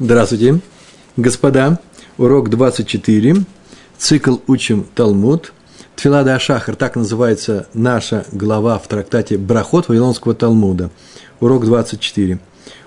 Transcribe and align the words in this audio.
Здравствуйте, 0.00 0.60
господа. 1.16 1.80
Урок 2.18 2.50
24. 2.50 3.34
Цикл 3.96 4.36
«Учим 4.46 4.86
Талмуд». 4.94 5.52
Тфилада 5.96 6.36
Ашахар, 6.36 6.76
так 6.76 6.94
называется 6.94 7.66
наша 7.74 8.24
глава 8.30 8.78
в 8.78 8.86
трактате 8.86 9.36
«Брахот» 9.36 9.88
Вавилонского 9.88 10.36
Талмуда. 10.36 10.90
Урок 11.40 11.64
24. 11.64 12.38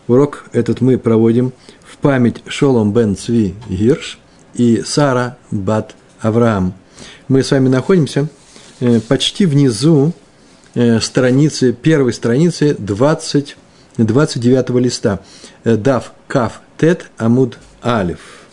Урок 0.08 0.46
этот 0.54 0.80
мы 0.80 0.98
проводим 0.98 1.52
в 1.84 1.98
память 1.98 2.44
Шолом 2.48 2.94
бен 2.94 3.18
Цви 3.18 3.56
Гирш 3.68 4.18
и 4.54 4.82
Сара 4.86 5.36
бат 5.52 5.96
Авраам. 6.22 6.74
Мы 7.28 7.44
с 7.44 7.52
вами 7.52 7.68
находимся 7.68 8.30
э, 8.80 9.02
почти 9.02 9.46
внизу 9.46 10.14
э, 10.76 11.02
страницы, 11.02 11.74
первой 11.74 12.14
страницы 12.14 12.74
20, 12.80 13.58
29 13.98 14.70
листа. 14.82 15.20
Э, 15.66 15.76
Дав 15.76 16.14
Кав 16.28 16.62
Тет 16.82 17.12
Амуд 17.18 17.60
Алиф. 17.84 18.48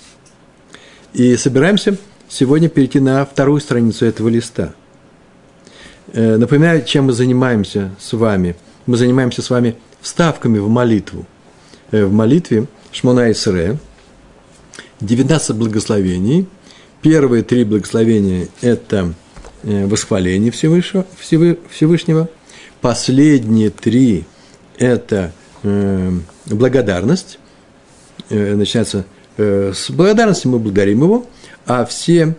И 1.14 1.34
собираемся 1.38 1.96
сегодня 2.28 2.68
перейти 2.68 3.00
на 3.00 3.24
вторую 3.24 3.58
страницу 3.58 4.04
этого 4.04 4.28
листа. 4.28 4.74
Э, 6.12 6.36
напоминаю, 6.36 6.84
чем 6.84 7.06
мы 7.06 7.14
занимаемся 7.14 7.90
с 7.98 8.12
вами. 8.12 8.54
Мы 8.84 8.98
занимаемся 8.98 9.40
с 9.40 9.48
вами 9.48 9.76
вставками 10.02 10.58
в 10.58 10.68
молитву. 10.68 11.24
Э, 11.90 12.04
в 12.04 12.12
молитве 12.12 12.66
Шмона 12.92 13.32
Исре 13.32 13.78
19 15.00 15.56
благословений. 15.56 16.46
Первые 17.00 17.42
три 17.42 17.64
благословения– 17.64 18.48
это 18.60 19.14
э, 19.62 19.86
восхваление 19.86 20.50
Всевышнего, 20.50 21.06
Всевышнего. 21.70 22.28
Последние 22.82 23.70
три– 23.70 24.26
это 24.76 25.32
благодарность. 26.44 27.38
Э, 28.30 28.54
начинается 28.54 29.06
э, 29.38 29.72
с 29.74 29.90
благодарности, 29.90 30.46
мы 30.46 30.58
благодарим 30.58 31.02
его, 31.02 31.26
а 31.66 31.84
все 31.86 32.36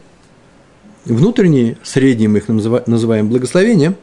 внутренние, 1.06 1.78
средние 1.84 2.30
мы 2.30 2.40
их 2.40 2.48
называем 2.48 3.28
благословения, 3.28 3.96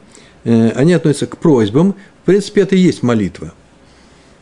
э, 0.45 0.71
они 0.71 0.95
относятся 0.95 1.27
к 1.27 1.39
просьбам. 1.39 1.95
В 2.23 2.27
принципе, 2.27 2.63
это 2.63 2.75
и 2.75 2.81
есть 2.81 3.05
молитва. 3.05 3.55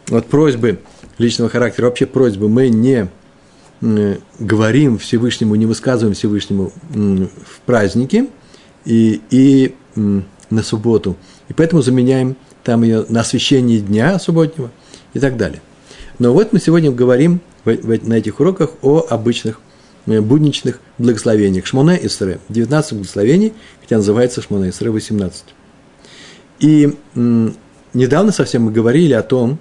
Вот 0.06 0.26
просьбы 0.26 0.78
личного 1.18 1.50
характера, 1.50 1.86
вообще 1.86 2.06
просьбы 2.06 2.48
мы 2.48 2.68
не 2.68 3.08
говорим 4.38 4.96
Всевышнему, 4.96 5.56
не 5.56 5.66
высказываем 5.66 6.14
Всевышнему 6.14 6.72
в 6.94 7.60
праздники 7.66 8.30
и, 8.86 9.20
и 9.30 9.74
на 9.94 10.62
субботу. 10.62 11.16
И 11.48 11.52
поэтому 11.52 11.82
заменяем 11.82 12.36
там 12.62 12.82
ее 12.82 13.04
на 13.10 13.20
освящение 13.20 13.80
дня 13.80 14.18
субботнего 14.18 14.70
и 15.12 15.18
так 15.18 15.36
далее– 15.36 15.60
но 16.18 16.32
вот 16.32 16.52
мы 16.52 16.60
сегодня 16.60 16.90
говорим 16.90 17.40
на 17.64 18.14
этих 18.14 18.40
уроках 18.40 18.70
о 18.82 19.06
обычных 19.08 19.60
э, 20.06 20.20
будничных 20.20 20.80
благословениях. 20.98 21.66
Шмоне 21.66 21.98
Исре, 22.06 22.40
19 22.48 22.94
благословений, 22.94 23.52
хотя 23.80 23.96
называется 23.96 24.42
Шмоне 24.42 24.70
Исре 24.70 24.90
18. 24.90 25.44
И 26.60 26.96
недавно 27.94 28.32
совсем 28.32 28.64
мы 28.64 28.72
говорили 28.72 29.12
о 29.12 29.22
том, 29.22 29.58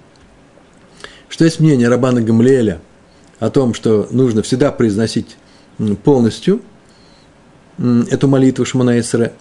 что 1.28 1.44
есть 1.44 1.60
мнение 1.60 1.88
Рабана 1.88 2.20
Гамлеля 2.20 2.80
о 3.40 3.50
том, 3.50 3.74
что 3.74 4.06
нужно 4.10 4.42
всегда 4.42 4.70
произносить 4.70 5.36
полностью 6.04 6.62
эту 7.78 8.28
молитву 8.28 8.64
Шмона 8.64 9.00
Исре. 9.00 9.32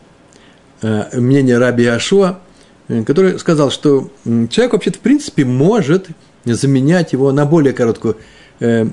Э, 0.81 1.19
мнение 1.19 1.57
Раби 1.59 1.85
Ашуа, 1.85 2.39
э, 2.87 3.03
который 3.03 3.39
сказал, 3.39 3.69
что 3.69 4.09
человек 4.25 4.73
вообще-то 4.73 4.97
в 4.97 5.01
принципе 5.01 5.45
может 5.45 6.07
заменять 6.45 7.13
его 7.13 7.31
на 7.31 7.45
более 7.45 7.73
короткую 7.73 8.17
э, 8.59 8.85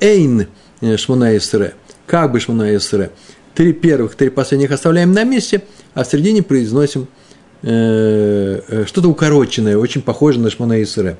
эйн 0.00 0.46
э, 0.80 0.96
шмона 0.96 1.36
эсре, 1.36 1.74
как 2.06 2.32
бы 2.32 2.40
шмона 2.40 2.76
эсре. 2.76 3.10
Три 3.54 3.72
первых, 3.72 4.16
три 4.16 4.30
последних 4.30 4.72
оставляем 4.72 5.12
на 5.12 5.24
месте, 5.24 5.62
а 5.94 6.04
в 6.04 6.06
середине 6.08 6.42
произносим 6.42 7.06
э, 7.62 8.84
что-то 8.86 9.08
укороченное, 9.08 9.76
очень 9.76 10.02
похожее 10.02 10.42
на 10.42 10.50
шмона 10.50 10.82
эсре. 10.82 11.16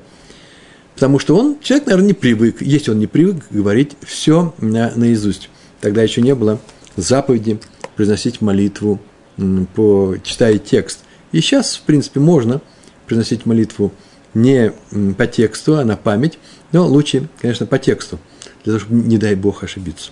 Потому 0.95 1.19
что 1.19 1.35
он, 1.35 1.57
человек, 1.61 1.87
наверное, 1.87 2.07
не 2.07 2.13
привык, 2.13 2.61
если 2.61 2.91
он 2.91 2.99
не 2.99 3.07
привык 3.07 3.43
говорить 3.49 3.91
все 4.05 4.53
на, 4.59 4.91
наизусть. 4.95 5.49
Тогда 5.81 6.01
еще 6.01 6.21
не 6.21 6.33
было 6.33 6.59
заповеди 6.95 7.59
произносить 7.95 8.41
молитву, 8.41 8.99
по, 9.75 10.15
читая 10.23 10.57
текст. 10.57 10.99
И 11.31 11.41
сейчас, 11.41 11.75
в 11.75 11.81
принципе, 11.81 12.19
можно 12.19 12.61
произносить 13.05 13.45
молитву 13.45 13.91
не 14.35 14.73
по 15.17 15.25
тексту, 15.25 15.77
а 15.77 15.83
на 15.83 15.97
память, 15.97 16.37
но 16.71 16.85
лучше, 16.85 17.27
конечно, 17.41 17.65
по 17.65 17.79
тексту, 17.79 18.19
для 18.63 18.73
того, 18.73 18.79
чтобы, 18.79 19.07
не 19.07 19.17
дай 19.17 19.33
бог, 19.33 19.63
ошибиться. 19.63 20.11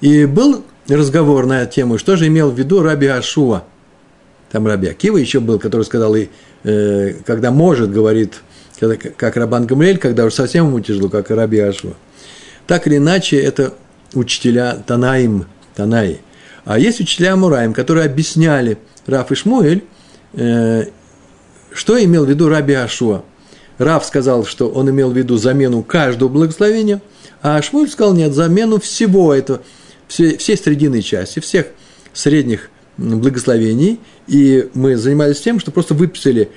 И 0.00 0.24
был 0.24 0.64
разговор 0.88 1.46
на 1.46 1.62
эту 1.62 1.74
тему, 1.74 1.98
что 1.98 2.16
же 2.16 2.28
имел 2.28 2.50
в 2.50 2.58
виду 2.58 2.82
Раби 2.82 3.08
Ашуа. 3.08 3.64
Там 4.50 4.66
Раби 4.66 4.88
Акива 4.88 5.16
еще 5.16 5.40
был, 5.40 5.58
который 5.58 5.82
сказал, 5.82 6.14
и, 6.14 6.28
э, 6.64 7.14
когда 7.26 7.50
может, 7.50 7.92
говорит, 7.92 8.40
когда, 8.78 8.96
как 8.96 9.36
Рабан 9.36 9.66
Гамлель, 9.66 9.98
когда 9.98 10.24
уж 10.24 10.34
совсем 10.34 10.68
ему 10.68 10.80
тяжело, 10.80 11.08
как 11.08 11.30
Раби 11.30 11.58
Ашуа. 11.60 11.94
Так 12.66 12.86
или 12.86 12.96
иначе, 12.96 13.40
это 13.40 13.74
учителя 14.14 14.82
Танаим, 14.86 15.46
Танаи. 15.74 16.20
А 16.64 16.78
есть 16.78 17.00
учителя 17.00 17.34
Мураим, 17.36 17.72
которые 17.72 18.06
объясняли 18.06 18.78
Раф 19.06 19.32
и 19.32 19.34
Шмуэль, 19.34 19.84
э, 20.34 20.86
что 21.74 22.02
имел 22.02 22.24
в 22.24 22.28
виду 22.28 22.48
Раби 22.48 22.74
Ашуа? 22.74 23.22
Рав 23.78 24.04
сказал, 24.04 24.44
что 24.44 24.68
он 24.68 24.90
имел 24.90 25.10
в 25.10 25.16
виду 25.16 25.36
замену 25.36 25.82
каждого 25.82 26.28
благословения, 26.28 27.00
а 27.42 27.60
Шмуль 27.62 27.88
сказал, 27.88 28.14
нет, 28.14 28.32
замену 28.32 28.80
всего 28.80 29.34
этого, 29.34 29.60
всей, 30.08 30.36
всей 30.36 30.56
срединной 30.56 31.02
части, 31.02 31.40
всех 31.40 31.66
средних 32.12 32.70
благословений, 32.98 33.98
и 34.28 34.68
мы 34.74 34.96
занимались 34.96 35.40
тем, 35.40 35.58
что 35.58 35.70
просто 35.70 35.94
выписали 35.94 36.50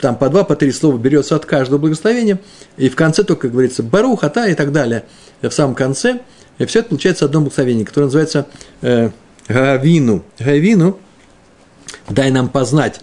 там 0.00 0.16
по 0.16 0.28
два, 0.28 0.44
по 0.44 0.56
три 0.56 0.72
слова 0.72 0.96
берется 0.96 1.36
от 1.36 1.44
каждого 1.46 1.78
благословения, 1.78 2.40
и 2.76 2.88
в 2.88 2.96
конце 2.96 3.22
только, 3.22 3.42
как 3.42 3.52
говорится, 3.52 3.82
барух, 3.82 4.24
ата 4.24 4.46
и 4.46 4.54
так 4.54 4.72
далее, 4.72 5.04
в 5.42 5.50
самом 5.50 5.74
конце, 5.74 6.20
и 6.58 6.64
все 6.64 6.80
это 6.80 6.90
получается 6.90 7.26
одно 7.26 7.40
благословение, 7.40 7.84
которое 7.84 8.06
называется 8.06 8.46
э, 8.80 9.10
Гавину. 9.48 10.24
Гавину, 10.38 10.98
дай 12.08 12.30
нам 12.30 12.48
познать 12.48 13.00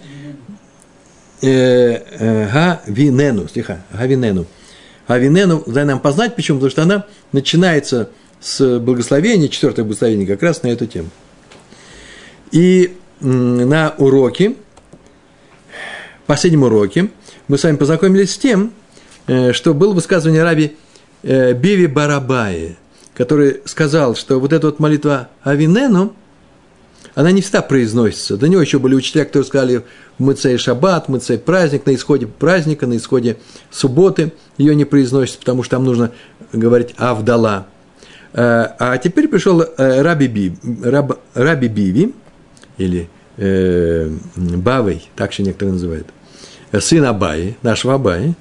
Гавинену, 1.41 3.47
стиха, 3.47 3.81
Гавинену. 3.91 4.45
Гавинену, 5.07 5.63
дай 5.65 5.85
нам 5.85 5.99
познать, 5.99 6.35
почему, 6.35 6.59
потому 6.59 6.71
что 6.71 6.83
она 6.83 7.05
начинается 7.31 8.09
с 8.39 8.79
благословения, 8.79 9.47
четвертое 9.47 9.83
благословение 9.83 10.27
как 10.27 10.43
раз 10.43 10.63
на 10.63 10.67
эту 10.67 10.85
тему. 10.85 11.09
И 12.51 12.97
на 13.21 13.95
уроке, 13.97 14.55
последнем 16.25 16.63
уроке, 16.63 17.09
мы 17.47 17.57
с 17.57 17.63
вами 17.63 17.77
познакомились 17.77 18.33
с 18.33 18.37
тем, 18.37 18.73
э, 19.27 19.51
что 19.51 19.73
было 19.73 19.93
высказывание 19.93 20.43
раби 20.43 20.77
Биви 21.21 21.87
Барабаи, 21.87 22.77
который 23.13 23.61
сказал, 23.65 24.15
что 24.15 24.39
вот 24.39 24.53
эта 24.53 24.67
вот 24.67 24.79
молитва 24.79 25.29
Авинену, 25.43 26.15
она 27.19 27.31
не 27.31 27.41
всегда 27.41 27.61
произносится. 27.61 28.37
До 28.37 28.47
него 28.47 28.61
еще 28.61 28.79
были 28.79 28.95
учителя, 28.95 29.25
которые 29.25 29.45
сказали 29.45 29.83
в 30.17 30.23
Мыцей 30.23 30.57
Шаббат, 30.57 31.09
Мыцей 31.09 31.37
праздник, 31.37 31.85
на 31.85 31.93
исходе 31.93 32.27
праздника, 32.27 32.87
на 32.87 32.95
исходе 32.95 33.35
субботы 33.69 34.31
ее 34.57 34.73
не 34.73 34.85
произносится, 34.85 35.37
потому 35.37 35.63
что 35.63 35.71
там 35.71 35.83
нужно 35.83 36.13
говорить 36.53 36.95
Авдала. 36.95 37.67
Э, 38.31 38.67
а 38.79 38.97
теперь 38.99 39.27
пришел 39.27 39.59
э, 39.61 40.01
Раби, 40.01 40.27
Би, 40.27 40.53
Раб, 40.81 41.19
Раби 41.33 41.67
Биви, 41.67 42.15
или 42.77 43.09
э, 43.35 44.09
Бавой, 44.37 45.03
так 45.17 45.33
еще 45.33 45.43
некоторые 45.43 45.73
называют, 45.73 46.07
сын 46.79 47.03
Абаи, 47.03 47.57
нашего 47.63 47.95
Абаи, 47.95 48.33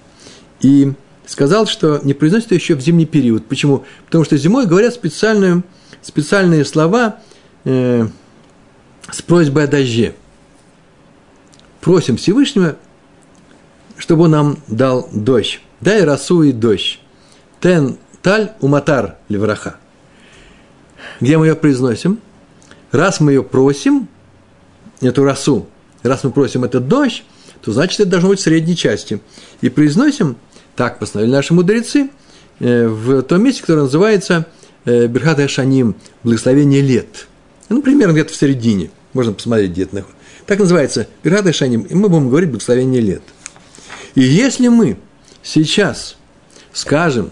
и 0.60 0.92
сказал, 1.26 1.66
что 1.66 1.98
не 2.04 2.14
произносится 2.14 2.54
еще 2.54 2.76
в 2.76 2.80
зимний 2.80 3.06
период. 3.06 3.44
Почему? 3.46 3.84
Потому 4.06 4.22
что 4.22 4.36
зимой 4.36 4.66
говорят 4.66 4.94
специальные, 4.94 5.64
специальные 6.00 6.64
слова, 6.64 7.16
э, 7.64 8.06
с 9.10 9.22
просьбой 9.22 9.64
о 9.64 9.66
дожде. 9.68 10.14
Просим 11.80 12.16
Всевышнего, 12.16 12.76
чтобы 13.96 14.24
он 14.24 14.30
нам 14.30 14.58
дал 14.66 15.08
дождь. 15.12 15.60
Дай 15.80 16.04
росу 16.04 16.42
и 16.42 16.52
дождь. 16.52 17.00
Тен 17.60 17.98
таль 18.22 18.52
уматар 18.60 19.16
левраха. 19.28 19.76
Где 21.20 21.38
мы 21.38 21.46
ее 21.46 21.54
произносим? 21.54 22.18
Раз 22.90 23.20
мы 23.20 23.32
ее 23.32 23.42
просим, 23.42 24.08
эту 25.00 25.24
росу, 25.24 25.66
раз 26.02 26.24
мы 26.24 26.30
просим 26.30 26.64
этот 26.64 26.88
дождь, 26.88 27.24
то 27.62 27.72
значит 27.72 28.00
это 28.00 28.10
должно 28.10 28.30
быть 28.30 28.40
в 28.40 28.42
средней 28.42 28.76
части. 28.76 29.20
И 29.60 29.68
произносим, 29.68 30.36
так 30.74 30.98
постановили 30.98 31.32
наши 31.32 31.54
мудрецы, 31.54 32.10
э, 32.60 32.86
в 32.86 33.22
том 33.22 33.42
месте, 33.42 33.60
которое 33.60 33.82
называется 33.82 34.46
э, 34.84 35.06
Берхат 35.06 35.48
Шаним, 35.50 35.96
благословение 36.22 36.80
лет. 36.80 37.28
Ну, 37.68 37.82
примерно 37.82 38.12
где-то 38.12 38.32
в 38.32 38.36
середине. 38.36 38.90
Можно 39.12 39.32
посмотреть, 39.32 39.70
где 39.72 39.82
это 39.82 39.96
находится. 39.96 40.18
Так 40.46 40.58
называется 40.58 41.06
Пираты 41.22 41.52
Шаним, 41.52 41.82
и 41.82 41.94
мы 41.94 42.08
будем 42.08 42.28
говорить 42.28 42.50
благословение 42.50 43.00
лет. 43.00 43.22
И 44.14 44.22
если 44.22 44.68
мы 44.68 44.96
сейчас 45.42 46.16
скажем 46.72 47.30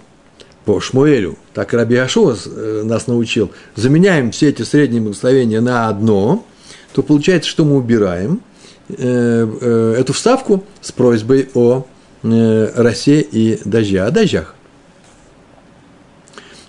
по 0.65 0.81
Шмуэлю, 0.81 1.37
так 1.55 1.73
Раби 1.73 1.97
Ашуа 1.97 2.37
э, 2.45 2.83
нас 2.85 3.07
научил, 3.07 3.53
заменяем 3.75 4.33
все 4.33 4.49
эти 4.49 4.63
средние 4.63 5.01
благословения 5.01 5.61
на 5.61 5.89
одно, 5.89 6.45
то 6.93 7.03
получается, 7.03 7.49
что 7.49 7.65
мы 7.65 7.77
убираем 7.77 8.41
э, 8.89 9.95
эту 9.99 10.13
вставку 10.13 10.65
с 10.81 10.93
просьбой 10.93 11.49
о 11.55 11.87
росе 12.23 13.21
и 13.21 13.61
дожде, 13.65 14.01
о 14.01 14.11
дождях. 14.11 14.57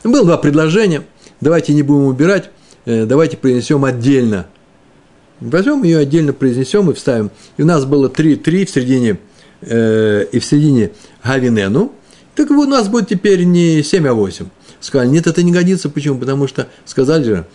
Было 0.04 0.24
два 0.24 0.38
предложения. 0.38 1.04
Давайте 1.42 1.74
не 1.74 1.82
будем 1.82 2.06
убирать, 2.06 2.52
давайте 2.86 3.38
принесем 3.38 3.84
отдельно. 3.84 4.46
Возьмем 5.40 5.84
ее 5.84 6.00
отдельно, 6.00 6.34
произнесем 6.34 6.90
и 6.90 6.94
вставим. 6.94 7.32
И 7.58 7.62
у 7.62 7.66
нас 7.66 7.86
было 7.86 8.10
три, 8.10 8.36
три 8.36 8.66
в 8.66 8.70
середине, 8.70 9.20
э, 9.62 10.26
и 10.32 10.40
в 10.40 10.46
середине 10.46 10.92
Гавинену. 11.24 11.92
Так 12.36 12.52
у 12.52 12.66
нас 12.66 12.88
будет 12.88 13.10
теперь 13.10 13.44
не 13.44 13.84
7, 13.84 14.08
а 14.08 14.14
8. 14.14 14.48
Сказали, 14.80 15.10
нет, 15.10 15.28
это 15.28 15.44
не 15.44 15.52
годится. 15.52 15.90
Почему? 15.90 16.20
Потому 16.20 16.48
что 16.48 16.68
сказали 16.86 17.24
же, 17.24 17.48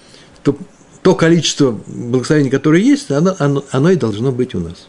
что 0.42 0.56
то 1.02 1.14
количество 1.14 1.80
благословений, 1.86 2.50
которое 2.50 2.80
есть, 2.80 3.10
оно, 3.10 3.34
оно, 3.38 3.64
оно 3.70 3.90
и 3.90 3.96
должно 3.96 4.30
быть 4.30 4.54
у 4.54 4.60
нас. 4.60 4.88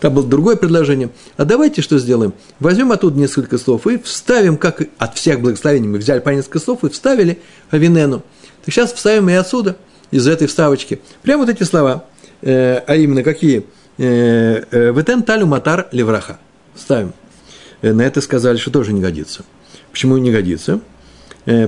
Там 0.00 0.14
было 0.14 0.26
другое 0.26 0.56
предложение. 0.56 1.10
А 1.36 1.44
давайте 1.44 1.82
что 1.82 1.98
сделаем? 1.98 2.32
Возьмем 2.60 2.92
оттуда 2.92 3.18
несколько 3.18 3.58
слов 3.58 3.86
и 3.86 3.98
вставим, 3.98 4.56
как 4.56 4.82
от 4.98 5.14
всех 5.16 5.40
благословений 5.40 5.88
мы 5.88 5.98
взяли 5.98 6.20
по 6.20 6.30
несколько 6.30 6.60
слов 6.60 6.84
и 6.84 6.88
вставили 6.88 7.40
Авинену. 7.70 8.22
Так 8.64 8.74
сейчас 8.74 8.92
вставим 8.92 9.28
и 9.28 9.32
отсюда, 9.32 9.76
из 10.10 10.26
этой 10.26 10.46
вставочки. 10.46 11.00
Прямо 11.22 11.44
вот 11.44 11.50
эти 11.50 11.62
слова. 11.62 12.04
Э, 12.42 12.78
а 12.86 12.96
именно 12.96 13.22
какие? 13.22 13.64
Э, 13.98 14.62
э, 14.70 14.92
Ветен 14.92 15.22
талю 15.22 15.46
матар 15.46 15.88
левраха. 15.90 16.38
Ставим. 16.76 17.12
Э, 17.82 17.92
на 17.92 18.02
это 18.02 18.20
сказали, 18.20 18.56
что 18.56 18.70
тоже 18.70 18.92
не 18.92 19.00
годится. 19.00 19.44
Почему 19.90 20.16
не 20.18 20.30
годится? 20.30 20.80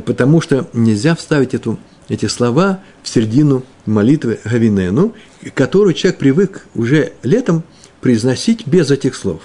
Потому 0.05 0.43
что 0.43 0.69
нельзя 0.75 1.17
вставить 1.17 1.55
эту, 1.55 1.79
эти 2.11 2.27
слова 2.27 2.81
в 3.03 3.09
середину 3.09 3.65
молитвы 3.87 4.39
Гавинену, 4.45 5.15
которую 5.55 5.95
человек 5.95 6.19
привык 6.19 6.67
уже 6.75 7.15
летом 7.23 7.63
произносить 8.03 8.67
без 8.67 8.91
этих 8.91 9.15
слов. 9.15 9.41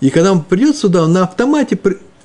И 0.00 0.08
когда 0.08 0.32
он 0.32 0.42
придет 0.42 0.76
сюда, 0.76 1.02
он 1.02 1.12
на 1.12 1.24
автомате 1.24 1.78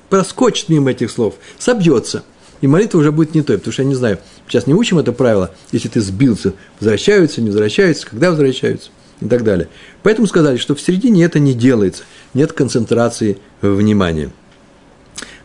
проскочит 0.08 0.70
мимо 0.70 0.92
этих 0.92 1.10
слов, 1.10 1.34
собьется. 1.58 2.24
И 2.62 2.66
молитва 2.66 2.98
уже 2.98 3.12
будет 3.12 3.34
не 3.34 3.42
той, 3.42 3.58
потому 3.58 3.74
что 3.74 3.82
я 3.82 3.88
не 3.88 3.94
знаю, 3.94 4.20
сейчас 4.48 4.66
не 4.66 4.74
учим 4.74 4.98
это 4.98 5.12
правило, 5.12 5.50
если 5.72 5.88
ты 5.88 6.00
сбился, 6.00 6.54
возвращаются, 6.80 7.40
не 7.40 7.48
возвращаются, 7.48 8.06
когда 8.06 8.30
возвращаются 8.30 8.90
и 9.20 9.26
так 9.26 9.44
далее. 9.44 9.68
Поэтому 10.02 10.26
сказали, 10.26 10.56
что 10.56 10.74
в 10.74 10.80
середине 10.80 11.24
это 11.24 11.38
не 11.38 11.54
делается, 11.54 12.02
нет 12.34 12.52
концентрации 12.52 13.38
внимания. 13.62 14.30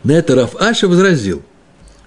На 0.02 0.12
это 0.12 0.34
Раф 0.34 0.56
Аша 0.56 0.88
возразил. 0.88 1.42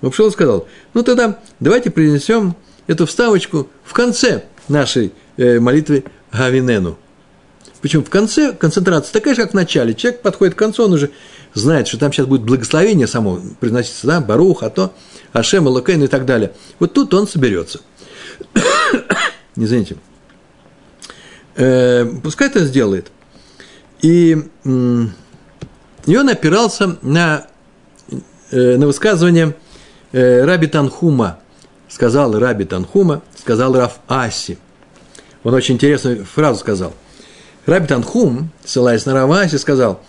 Он 0.01 0.09
пришел 0.09 0.27
и 0.27 0.31
сказал, 0.31 0.67
ну 0.93 1.03
тогда 1.03 1.39
давайте 1.59 1.89
принесем 1.89 2.55
эту 2.87 3.05
вставочку 3.05 3.69
в 3.83 3.93
конце 3.93 4.43
нашей 4.67 5.13
э, 5.37 5.59
молитвы 5.59 6.03
Гавинену. 6.31 6.97
Причем 7.83 8.01
в 8.01 8.09
конце 8.09 8.53
концентрация 8.53 9.11
такая 9.11 9.35
же, 9.35 9.41
как 9.41 9.51
в 9.51 9.55
начале. 9.55 9.93
Человек 9.93 10.21
подходит 10.21 10.55
к 10.55 10.57
концу, 10.57 10.85
он 10.85 10.93
уже 10.93 11.11
знает, 11.53 11.85
что 11.85 11.99
там 11.99 12.13
сейчас 12.13 12.27
будет 12.27 12.43
благословение 12.43 13.07
само 13.07 13.41
произноситься, 13.59 14.07
да, 14.07 14.21
Барух, 14.21 14.63
а 14.63 14.69
то 14.69 14.93
Ашем, 15.33 15.67
Элокейн 15.67 16.01
и 16.01 16.07
так 16.07 16.25
далее. 16.25 16.53
Вот 16.79 16.93
тут 16.93 17.13
он 17.13 17.27
соберется. 17.27 17.81
Извините. 19.57 19.97
Э, 21.57 22.05
пускай 22.23 22.47
это 22.47 22.63
сделает. 22.63 23.11
И, 24.01 24.37
и 24.63 24.69
он 26.15 26.29
опирался 26.29 26.97
на, 27.01 27.47
э, 28.49 28.77
на 28.77 28.87
высказывание 28.87 29.57
э, 30.13 30.45
Раби 30.45 30.67
Танхума. 30.67 31.39
Сказал 31.89 32.39
Раби 32.39 32.63
Танхума, 32.63 33.23
сказал 33.35 33.75
Раф 33.75 33.99
Аси. 34.07 34.57
Он 35.43 35.53
очень 35.53 35.75
интересную 35.75 36.23
фразу 36.23 36.61
сказал. 36.61 36.93
Раби 37.65 37.87
Танхум, 37.87 38.49
ссылаясь 38.65 39.05
на 39.05 39.13
Раваси, 39.13 39.57
сказал, 39.57 40.01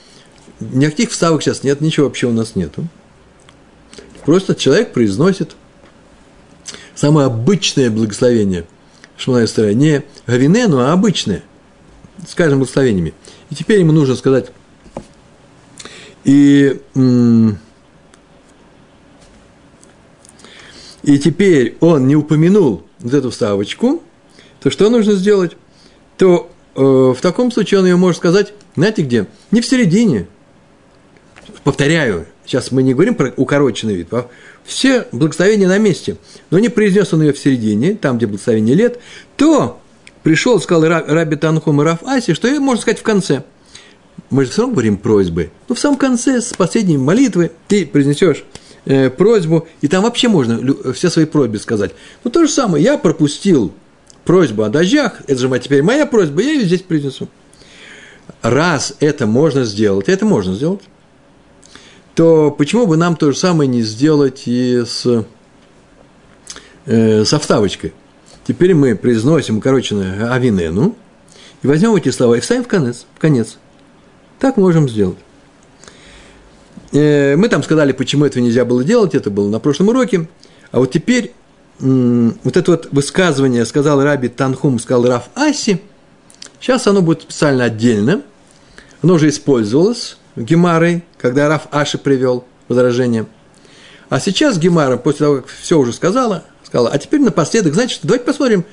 никаких 0.60 1.10
вставок 1.10 1.42
сейчас 1.42 1.62
нет, 1.62 1.80
ничего 1.80 2.06
вообще 2.06 2.26
у 2.26 2.32
нас 2.32 2.56
нету. 2.56 2.86
Просто 4.24 4.54
человек 4.54 4.92
произносит 4.92 5.54
самое 6.94 7.26
обычное 7.26 7.90
благословение 7.90 8.66
Шмалая 9.16 9.46
Стара, 9.46 9.72
не 9.74 10.02
Гавинену, 10.26 10.80
а 10.80 10.92
обычное, 10.92 11.44
скажем, 12.28 12.58
благословениями. 12.58 13.14
И 13.50 13.54
теперь 13.54 13.80
ему 13.80 13.92
нужно 13.92 14.16
сказать, 14.16 14.50
и, 16.24 16.80
и 21.02 21.18
теперь 21.18 21.76
он 21.80 22.08
не 22.08 22.16
упомянул 22.16 22.84
вот 23.00 23.14
эту 23.14 23.30
вставочку, 23.30 24.02
то 24.60 24.70
что 24.70 24.88
нужно 24.88 25.12
сделать? 25.12 25.56
То 26.16 26.50
в 26.74 27.16
таком 27.20 27.52
случае 27.52 27.80
он 27.80 27.86
ее 27.86 27.96
может 27.96 28.18
сказать, 28.18 28.52
знаете 28.76 29.02
где? 29.02 29.26
Не 29.50 29.60
в 29.60 29.66
середине. 29.66 30.26
Повторяю, 31.62 32.26
сейчас 32.44 32.72
мы 32.72 32.82
не 32.82 32.94
говорим 32.94 33.14
про 33.14 33.32
укороченный 33.36 33.94
вид, 33.94 34.12
а 34.12 34.28
все 34.64 35.06
благословения 35.12 35.68
на 35.68 35.78
месте. 35.78 36.16
Но 36.50 36.58
не 36.58 36.68
произнес 36.68 37.12
он 37.12 37.22
ее 37.22 37.32
в 37.32 37.38
середине, 37.38 37.94
там, 37.94 38.16
где 38.16 38.26
благословение 38.26 38.74
лет, 38.74 38.98
то 39.36 39.80
пришел, 40.22 40.60
сказал 40.60 41.04
Раби 41.06 41.36
Танхум 41.36 41.80
и 41.80 41.84
Раф 41.84 42.02
Аси, 42.02 42.34
что 42.34 42.48
ее 42.48 42.60
можно 42.60 42.82
сказать 42.82 43.00
в 43.00 43.02
конце. 43.02 43.44
Мы 44.30 44.44
же 44.44 44.50
все 44.50 44.62
равно 44.62 44.74
говорим 44.74 44.96
просьбы. 44.96 45.50
Но 45.68 45.74
в 45.74 45.78
самом 45.78 45.96
конце, 45.96 46.40
с 46.40 46.52
последней 46.54 46.98
молитвы, 46.98 47.52
ты 47.68 47.86
произнесешь 47.86 48.44
э, 48.84 49.10
просьбу, 49.10 49.68
и 49.80 49.88
там 49.88 50.02
вообще 50.02 50.28
можно 50.28 50.92
все 50.92 51.10
свои 51.10 51.26
просьбы 51.26 51.58
сказать. 51.58 51.92
Но 52.24 52.30
то 52.30 52.44
же 52.44 52.50
самое, 52.50 52.82
я 52.82 52.98
пропустил 52.98 53.72
просьбу 54.24 54.62
о 54.62 54.68
дождях, 54.68 55.22
это 55.26 55.38
же 55.38 55.58
теперь 55.58 55.82
моя 55.82 56.06
просьба, 56.06 56.42
я 56.42 56.52
ее 56.52 56.64
здесь 56.64 56.82
принесу. 56.82 57.28
Раз 58.42 58.94
это 59.00 59.26
можно 59.26 59.64
сделать, 59.64 60.08
это 60.08 60.24
можно 60.24 60.54
сделать, 60.54 60.82
то 62.14 62.50
почему 62.50 62.86
бы 62.86 62.96
нам 62.96 63.16
то 63.16 63.32
же 63.32 63.38
самое 63.38 63.68
не 63.68 63.82
сделать 63.82 64.42
и 64.46 64.84
с, 64.86 65.26
э, 66.86 67.24
со 67.24 67.38
вставочкой? 67.38 67.92
Теперь 68.46 68.74
мы 68.74 68.94
произносим 68.94 69.58
укороченное 69.58 70.32
авинену, 70.32 70.96
и 71.62 71.66
возьмем 71.66 71.96
эти 71.96 72.10
слова 72.10 72.34
и 72.34 72.40
вставим 72.40 72.64
в 72.64 72.68
конец. 72.68 73.06
В 73.14 73.18
конец. 73.18 73.56
Так 74.38 74.58
можем 74.58 74.88
сделать. 74.88 75.16
Э, 76.92 77.36
мы 77.36 77.48
там 77.48 77.62
сказали, 77.62 77.92
почему 77.92 78.26
этого 78.26 78.42
нельзя 78.42 78.64
было 78.64 78.84
делать, 78.84 79.14
это 79.14 79.30
было 79.30 79.48
на 79.48 79.58
прошлом 79.58 79.88
уроке. 79.88 80.28
А 80.70 80.78
вот 80.78 80.92
теперь 80.92 81.32
вот 81.80 82.56
это 82.56 82.70
вот 82.70 82.88
высказывание 82.92 83.64
сказал 83.64 84.02
Раби 84.02 84.28
Танхум, 84.28 84.78
сказал 84.78 85.06
Раф 85.06 85.28
Аси, 85.34 85.82
сейчас 86.60 86.86
оно 86.86 87.02
будет 87.02 87.22
специально 87.22 87.64
отдельно, 87.64 88.22
оно 89.02 89.14
уже 89.14 89.28
использовалось 89.28 90.16
Гемарой, 90.36 91.04
когда 91.18 91.48
Раф 91.48 91.68
Аши 91.70 91.98
привел 91.98 92.44
возражение. 92.68 93.26
А 94.08 94.20
сейчас 94.20 94.58
Гемара, 94.58 94.96
после 94.96 95.26
того, 95.26 95.36
как 95.36 95.46
все 95.48 95.78
уже 95.78 95.92
сказала, 95.92 96.44
сказала, 96.64 96.90
а 96.90 96.98
теперь 96.98 97.20
напоследок, 97.20 97.74
что, 97.90 98.06
давайте 98.06 98.24
посмотрим 98.24 98.64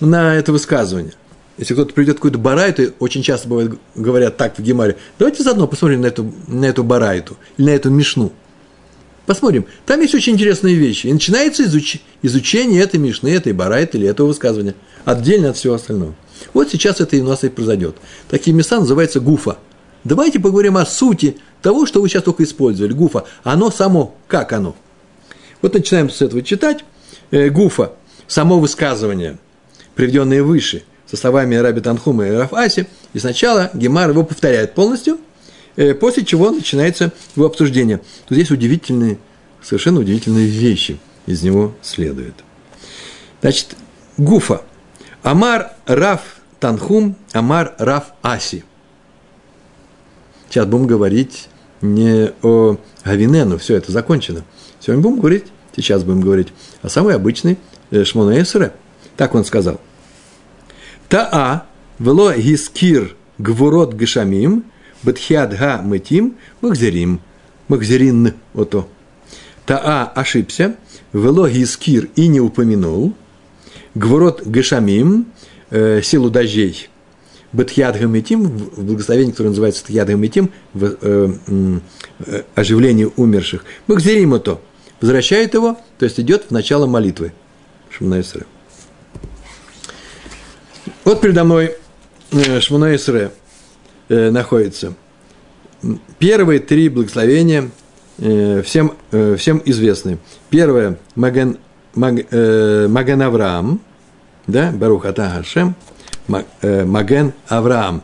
на 0.00 0.34
это 0.34 0.52
высказывание. 0.52 1.12
Если 1.56 1.72
кто-то 1.72 1.94
придет 1.94 2.16
какую-то 2.16 2.38
барайту, 2.38 2.92
очень 2.98 3.22
часто 3.22 3.48
бывает, 3.48 3.78
говорят 3.94 4.36
так 4.36 4.58
в 4.58 4.62
Гемаре, 4.62 4.96
давайте 5.18 5.42
заодно 5.42 5.66
посмотрим 5.66 6.02
на 6.02 6.06
эту, 6.06 6.30
на 6.48 6.66
эту 6.66 6.84
барайту 6.84 7.38
или 7.56 7.66
на 7.66 7.70
эту 7.70 7.90
мишну– 7.90 8.32
Посмотрим. 9.26 9.66
Там 9.84 10.00
есть 10.00 10.14
очень 10.14 10.34
интересные 10.34 10.76
вещи. 10.76 11.08
И 11.08 11.12
начинается 11.12 11.64
изуч... 11.64 11.98
изучение 12.22 12.80
этой 12.80 12.98
Мишны, 13.00 13.28
этой 13.28 13.52
Барайт 13.52 13.94
или 13.96 14.06
этого 14.08 14.28
высказывания. 14.28 14.74
Отдельно 15.04 15.50
от 15.50 15.56
всего 15.56 15.74
остального. 15.74 16.14
Вот 16.54 16.70
сейчас 16.70 17.00
это 17.00 17.16
и 17.16 17.20
у 17.20 17.26
нас 17.26 17.42
и 17.42 17.48
произойдет. 17.48 17.96
Такие 18.30 18.54
места 18.54 18.78
называются 18.78 19.18
гуфа. 19.18 19.58
Давайте 20.04 20.38
поговорим 20.38 20.76
о 20.76 20.86
сути 20.86 21.38
того, 21.60 21.86
что 21.86 22.00
вы 22.00 22.08
сейчас 22.08 22.22
только 22.22 22.44
использовали. 22.44 22.92
Гуфа. 22.92 23.24
Оно 23.42 23.72
само, 23.72 24.14
как 24.28 24.52
оно? 24.52 24.76
Вот 25.60 25.74
начинаем 25.74 26.08
с 26.08 26.22
этого 26.22 26.42
читать. 26.42 26.84
Э, 27.32 27.48
гуфа. 27.50 27.92
Само 28.28 28.60
высказывание, 28.60 29.38
приведенное 29.96 30.42
выше, 30.42 30.84
со 31.10 31.16
словами 31.16 31.56
Раби 31.56 31.80
Танхума 31.80 32.26
и 32.26 32.30
Рафаси. 32.30 32.86
И 33.12 33.18
сначала 33.18 33.70
Гемар 33.74 34.10
его 34.10 34.22
повторяет 34.22 34.74
полностью– 34.74 35.18
после 36.00 36.24
чего 36.24 36.50
начинается 36.50 37.12
его 37.34 37.46
обсуждение. 37.46 38.00
Здесь 38.30 38.50
удивительные, 38.50 39.18
совершенно 39.62 40.00
удивительные 40.00 40.46
вещи 40.46 40.98
из 41.26 41.42
него 41.42 41.74
следуют. 41.82 42.34
Значит, 43.42 43.76
Гуфа. 44.16 44.62
Амар 45.22 45.72
Раф 45.86 46.36
Танхум, 46.60 47.16
Амар 47.32 47.74
Раф 47.78 48.12
Аси. 48.22 48.64
Сейчас 50.48 50.66
будем 50.66 50.86
говорить 50.86 51.48
не 51.82 52.32
о 52.42 52.78
Гавинену, 53.04 53.58
все 53.58 53.76
это 53.76 53.92
закончено. 53.92 54.44
Сегодня 54.80 55.02
будем 55.02 55.18
говорить, 55.18 55.44
сейчас 55.74 56.04
будем 56.04 56.20
говорить 56.22 56.48
о 56.82 56.88
самой 56.88 57.14
обычной 57.14 57.58
э, 57.90 58.04
Шмона 58.04 58.40
Эсре. 58.40 58.72
Так 59.16 59.34
он 59.34 59.44
сказал. 59.44 59.80
Таа 61.08 61.66
вело 61.98 62.32
гискир 62.32 63.14
гвурот 63.38 63.92
гешамим– 63.92 64.64
Бетхиад 65.06 65.56
га 65.56 65.80
мытим 65.82 66.34
махзерим. 66.60 67.20
Махзерин 67.68 68.34
ото. 68.54 68.88
Таа 69.64 70.04
ошибся, 70.04 70.76
вело 71.12 71.48
гискир 71.48 72.08
и 72.16 72.26
не 72.26 72.40
упомянул, 72.40 73.14
гворот 73.94 74.44
гешамим, 74.44 75.26
э, 75.70 76.00
силу 76.02 76.30
дождей, 76.30 76.88
Бетхьяд 77.52 77.98
Гамитим, 77.98 78.48
в 78.48 78.84
благословении, 78.84 79.30
которое 79.30 79.50
называется 79.50 79.84
Тхьяд 79.84 80.08
Гамитим, 80.08 80.50
в 80.74 80.96
э, 81.00 81.32
э, 82.26 82.42
оживлении 82.54 83.08
умерших, 83.16 83.64
Махзерим 83.86 84.38
то 84.40 84.60
возвращает 85.00 85.54
его, 85.54 85.78
то 85.98 86.04
есть 86.04 86.18
идет 86.18 86.46
в 86.48 86.50
начало 86.50 86.86
молитвы. 86.86 87.32
Шмуна 87.90 88.20
Исре. 88.20 88.44
Вот 91.04 91.20
передо 91.20 91.44
мной 91.44 91.76
э, 92.32 92.60
Шмуна 92.60 92.94
Исре 92.94 93.30
э, 94.08 94.30
находится. 94.30 94.94
Первые 96.18 96.60
три 96.60 96.88
благословения 96.88 97.70
э, 98.18 98.62
всем, 98.62 98.94
э, 99.12 99.36
всем 99.36 99.62
известны. 99.64 100.18
Первое– 100.50 100.98
Маген, 101.14 101.58
Маг, 101.94 102.26
э, 102.30 102.86
Маген 102.88 103.22
Авраам, 103.22 103.80
да, 104.46 104.72
Барух 104.72 105.04
Ата 105.06 105.30
Хашем– 105.30 105.74
Э, 106.62 106.84
Маген 106.84 107.32
Авраам. 107.48 108.02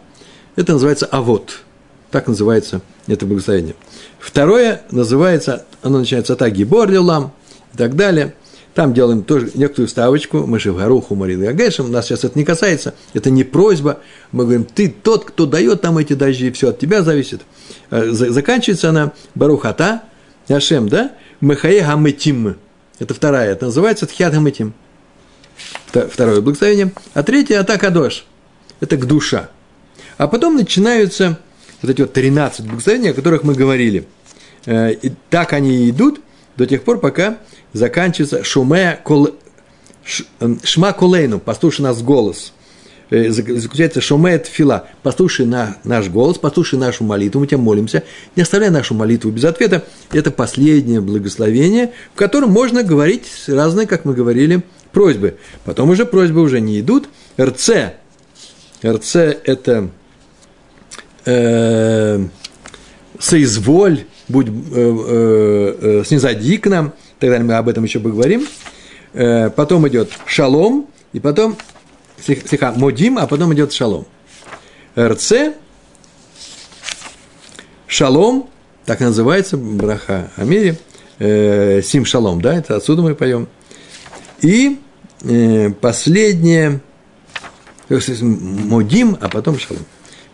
Это 0.55 0.75
называется 0.75 1.07
Авод. 1.07 1.63
Так 2.11 2.29
называется 2.29 2.83
это 3.07 3.27
благословение. 3.27 3.75
Второе 4.19 4.83
называется, 4.91 5.65
оно 5.83 6.01
начинается 6.01 6.37
так, 6.37 6.53
Гибор 6.53 6.89
Лилам 6.89 7.33
и 7.73 7.77
так 7.77 7.97
далее. 7.97 8.35
Там 8.75 8.95
делаем 8.95 9.23
тоже 9.23 9.50
некоторую 9.55 9.88
ставочку, 9.88 10.47
мы 10.47 10.59
же 10.59 10.73
в 10.73 10.79
Гаруху 10.79 11.14
Марид 11.14 11.41
Гагешем, 11.41 11.93
нас 11.93 12.07
сейчас 12.07 12.25
это 12.25 12.38
не 12.38 12.45
касается, 12.45 12.95
это 13.12 13.29
не 13.29 13.45
просьба, 13.45 14.00
мы 14.31 14.45
говорим, 14.45 14.64
ты 14.64 14.88
тот, 14.88 15.26
кто 15.26 15.45
дает 15.45 15.83
нам 15.83 15.99
эти 15.99 16.14
дожди, 16.14 16.50
все 16.52 16.71
от 16.71 16.79
тебя 16.79 17.02
зависит. 17.02 17.43
Э, 17.91 18.09
заканчивается 18.11 18.88
она 18.88 19.12
Барухата, 19.35 20.02
Яшем, 20.49 20.88
да? 20.88 21.12
Мехае 21.41 21.83
Гаметим. 21.83 22.57
Это 22.99 23.12
вторая, 23.12 23.52
это 23.52 23.67
называется 23.67 24.07
Тхят 24.07 24.33
Гаметим 24.33 24.73
второе 25.93 26.41
благословение, 26.41 26.93
а 27.14 27.23
третье– 27.23 27.59
Атакадош. 27.61 28.25
Это 28.81 28.97
к 28.97 29.07
душа. 29.07 29.50
А 30.17 30.26
потом 30.29 30.57
начинаются 30.57 31.38
вот 31.81 31.91
эти 31.91 32.00
вот 32.00 32.12
13 32.12 32.67
благословений, 32.67 33.11
о 33.11 33.14
которых 33.14 33.45
мы 33.45 33.55
говорили. 33.55 34.07
Э, 34.67 34.93
и 34.93 35.12
так 35.31 35.52
они 35.52 35.88
идут 35.91 36.21
до 36.57 36.67
тех 36.67 36.83
пор, 36.83 36.99
пока 36.99 37.38
заканчивается 37.73 38.45
шумея 38.45 39.00
кол... 39.02 39.31
Э, 40.41 40.55
шма 40.64 40.93
колейну, 40.93 41.38
послушай 41.38 41.83
нас 41.83 42.02
голос. 42.02 42.52
Э, 43.12 43.31
заключается 43.31 44.00
шумеет 44.00 44.47
фила, 44.47 44.88
послушай 45.02 45.45
на, 45.45 45.76
наш 45.85 46.09
голос, 46.09 46.38
послушай 46.38 46.79
нашу 46.79 47.05
молитву, 47.05 47.41
мы 47.41 47.47
тебя 47.47 47.59
молимся, 47.59 48.05
не 48.37 48.43
оставляй 48.43 48.71
нашу 48.71 48.95
молитву 48.95 49.31
без 49.31 49.45
ответа. 49.45 49.85
Это 50.12 50.31
последнее 50.31 51.02
благословение, 51.02 51.93
в 52.14 52.17
котором 52.17 52.50
можно 52.50 52.83
говорить 52.83 53.26
разные, 53.49 53.87
как 53.87 54.07
мы 54.07 54.14
говорили, 54.14 54.62
просьбы. 54.93 55.37
Потом 55.67 55.91
уже 55.91 56.07
просьбы 56.07 56.41
уже 56.41 56.62
не 56.62 56.81
идут. 56.81 57.09
РЦ. 57.38 57.71
РЦ– 58.83 59.17
это 59.45 59.91
э, 61.26 62.25
соизволь, 63.19 64.05
будь, 64.29 64.49
э, 64.49 64.52
э, 64.75 65.76
э, 65.81 66.05
снизойди 66.07 66.57
к 66.57 66.67
нам, 66.67 66.95
так 67.23 67.31
далее, 67.31 67.47
мы 67.47 67.55
об 67.55 67.69
этом 67.69 67.85
еще 67.85 68.00
поговорим. 68.00 68.47
Э, 69.14 69.50
потом 69.50 69.88
идет 69.88 70.11
шалом, 70.26 70.88
и 71.12 71.21
потом 71.21 71.57
слегка 72.21 72.73
модим, 72.73 73.19
а 73.19 73.26
потом 73.26 73.55
идет 73.55 73.73
шалом. 73.73 74.07
РЦ, 74.99 75.55
шалом, 77.87 78.50
так 78.85 79.00
называется, 79.00 79.57
браха 79.57 80.31
Амири, 80.37 80.76
э, 81.19 81.81
сим 81.83 82.05
шалом, 82.05 82.41
да, 82.43 82.55
это 82.55 82.76
отсюда 82.76 83.02
мы 83.02 83.14
поем– 83.14 83.49
и 84.43 84.81
э, 85.23 85.71
последнее, 85.71 86.81
Модим, 87.88 89.17
а 89.21 89.29
потом 89.29 89.59
Шалом. 89.59 89.85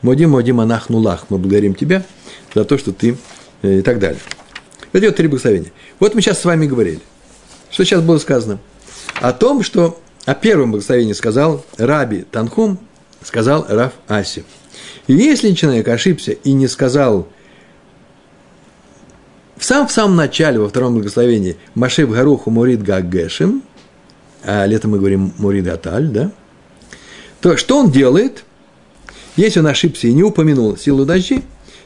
Модим, 0.00 0.30
Модим, 0.30 0.60
Анахнулах. 0.60 1.26
Мы 1.28 1.38
благодарим 1.38 1.74
тебя 1.74 2.04
за 2.54 2.64
то, 2.64 2.78
что 2.78 2.92
ты 2.92 3.16
и 3.62 3.82
так 3.82 3.98
далее. 3.98 4.20
Это 4.92 5.06
идет 5.06 5.16
три 5.16 5.28
благословения. 5.28 5.72
Вот 6.00 6.14
мы 6.14 6.20
сейчас 6.20 6.40
с 6.40 6.44
вами 6.44 6.66
говорили. 6.66 7.00
Что 7.70 7.84
сейчас 7.84 8.02
было 8.02 8.18
сказано? 8.18 8.58
О 9.20 9.32
том, 9.32 9.62
что 9.62 10.00
о 10.24 10.34
первом 10.34 10.72
благословении 10.72 11.12
сказал 11.12 11.64
Раби 11.76 12.22
Танхум, 12.30 12.78
сказал 13.22 13.66
Раф 13.68 13.92
Аси. 14.08 14.44
И 15.06 15.14
если 15.14 15.52
человек 15.52 15.88
ошибся 15.88 16.32
и 16.32 16.52
не 16.52 16.68
сказал 16.68 17.28
в 19.56 19.64
самом, 19.64 19.88
в 19.88 19.92
самом 19.92 20.16
начале, 20.16 20.58
во 20.58 20.68
втором 20.68 20.94
благословении, 20.94 21.56
Машев 21.74 22.10
Гаруху 22.10 22.50
Мурид 22.50 22.82
Гагешим, 22.82 23.62
а 24.44 24.66
летом 24.66 24.92
мы 24.92 24.98
говорим 24.98 25.32
Муридаталь, 25.38 26.08
да, 26.08 26.30
то 27.40 27.56
что 27.56 27.78
он 27.78 27.90
делает? 27.90 28.44
Если 29.36 29.60
он 29.60 29.66
ошибся 29.66 30.08
и 30.08 30.12
не 30.12 30.22
упомянул 30.22 30.76
силу 30.76 31.04
дождей, 31.04 31.42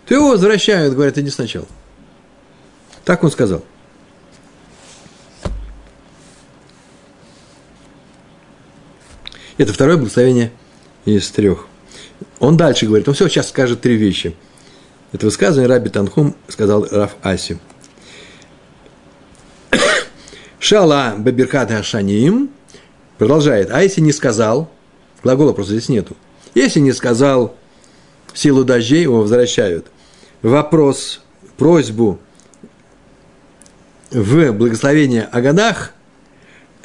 то 0.07 0.15
его 0.15 0.31
возвращают, 0.31 0.95
говорят, 0.95 1.19
иди 1.19 1.31
сначала. 1.31 1.67
Так 3.05 3.25
он 3.25 3.31
сказал. 3.31 3.63
Это 9.59 9.73
второе 9.73 9.97
благословение 9.97 10.53
из 11.05 11.31
трех. 11.31 11.67
Он 12.39 12.57
дальше 12.57 12.87
говорит, 12.87 13.09
он 13.09 13.15
все 13.15 13.29
сейчас 13.29 13.49
скажет 13.49 13.81
три 13.81 13.97
вещи. 13.97 14.35
Это 15.13 15.27
высказывание 15.27 15.69
Раби 15.69 15.91
Танхум 15.91 16.35
сказал 16.49 16.87
Раф 16.91 17.17
Аси. 17.23 17.59
Шала 20.59 21.15
Бабирхат 21.19 21.71
Хашаним 21.71 22.51
продолжает. 23.19 23.71
А 23.71 23.83
если 23.83 24.01
не 24.01 24.13
сказал, 24.13 24.71
глагола 25.23 25.53
просто 25.53 25.73
здесь 25.75 25.89
нету. 25.89 26.17
Если 26.55 26.81
не 26.81 26.93
сказал 26.93 27.57
силу 28.33 28.65
дождей, 28.65 29.03
его 29.03 29.21
возвращают. 29.21 29.87
Вопрос, 30.41 31.21
просьбу 31.57 32.19
в 34.13 34.53
благословение 34.53 35.25
о 35.25 35.41
годах 35.41 35.93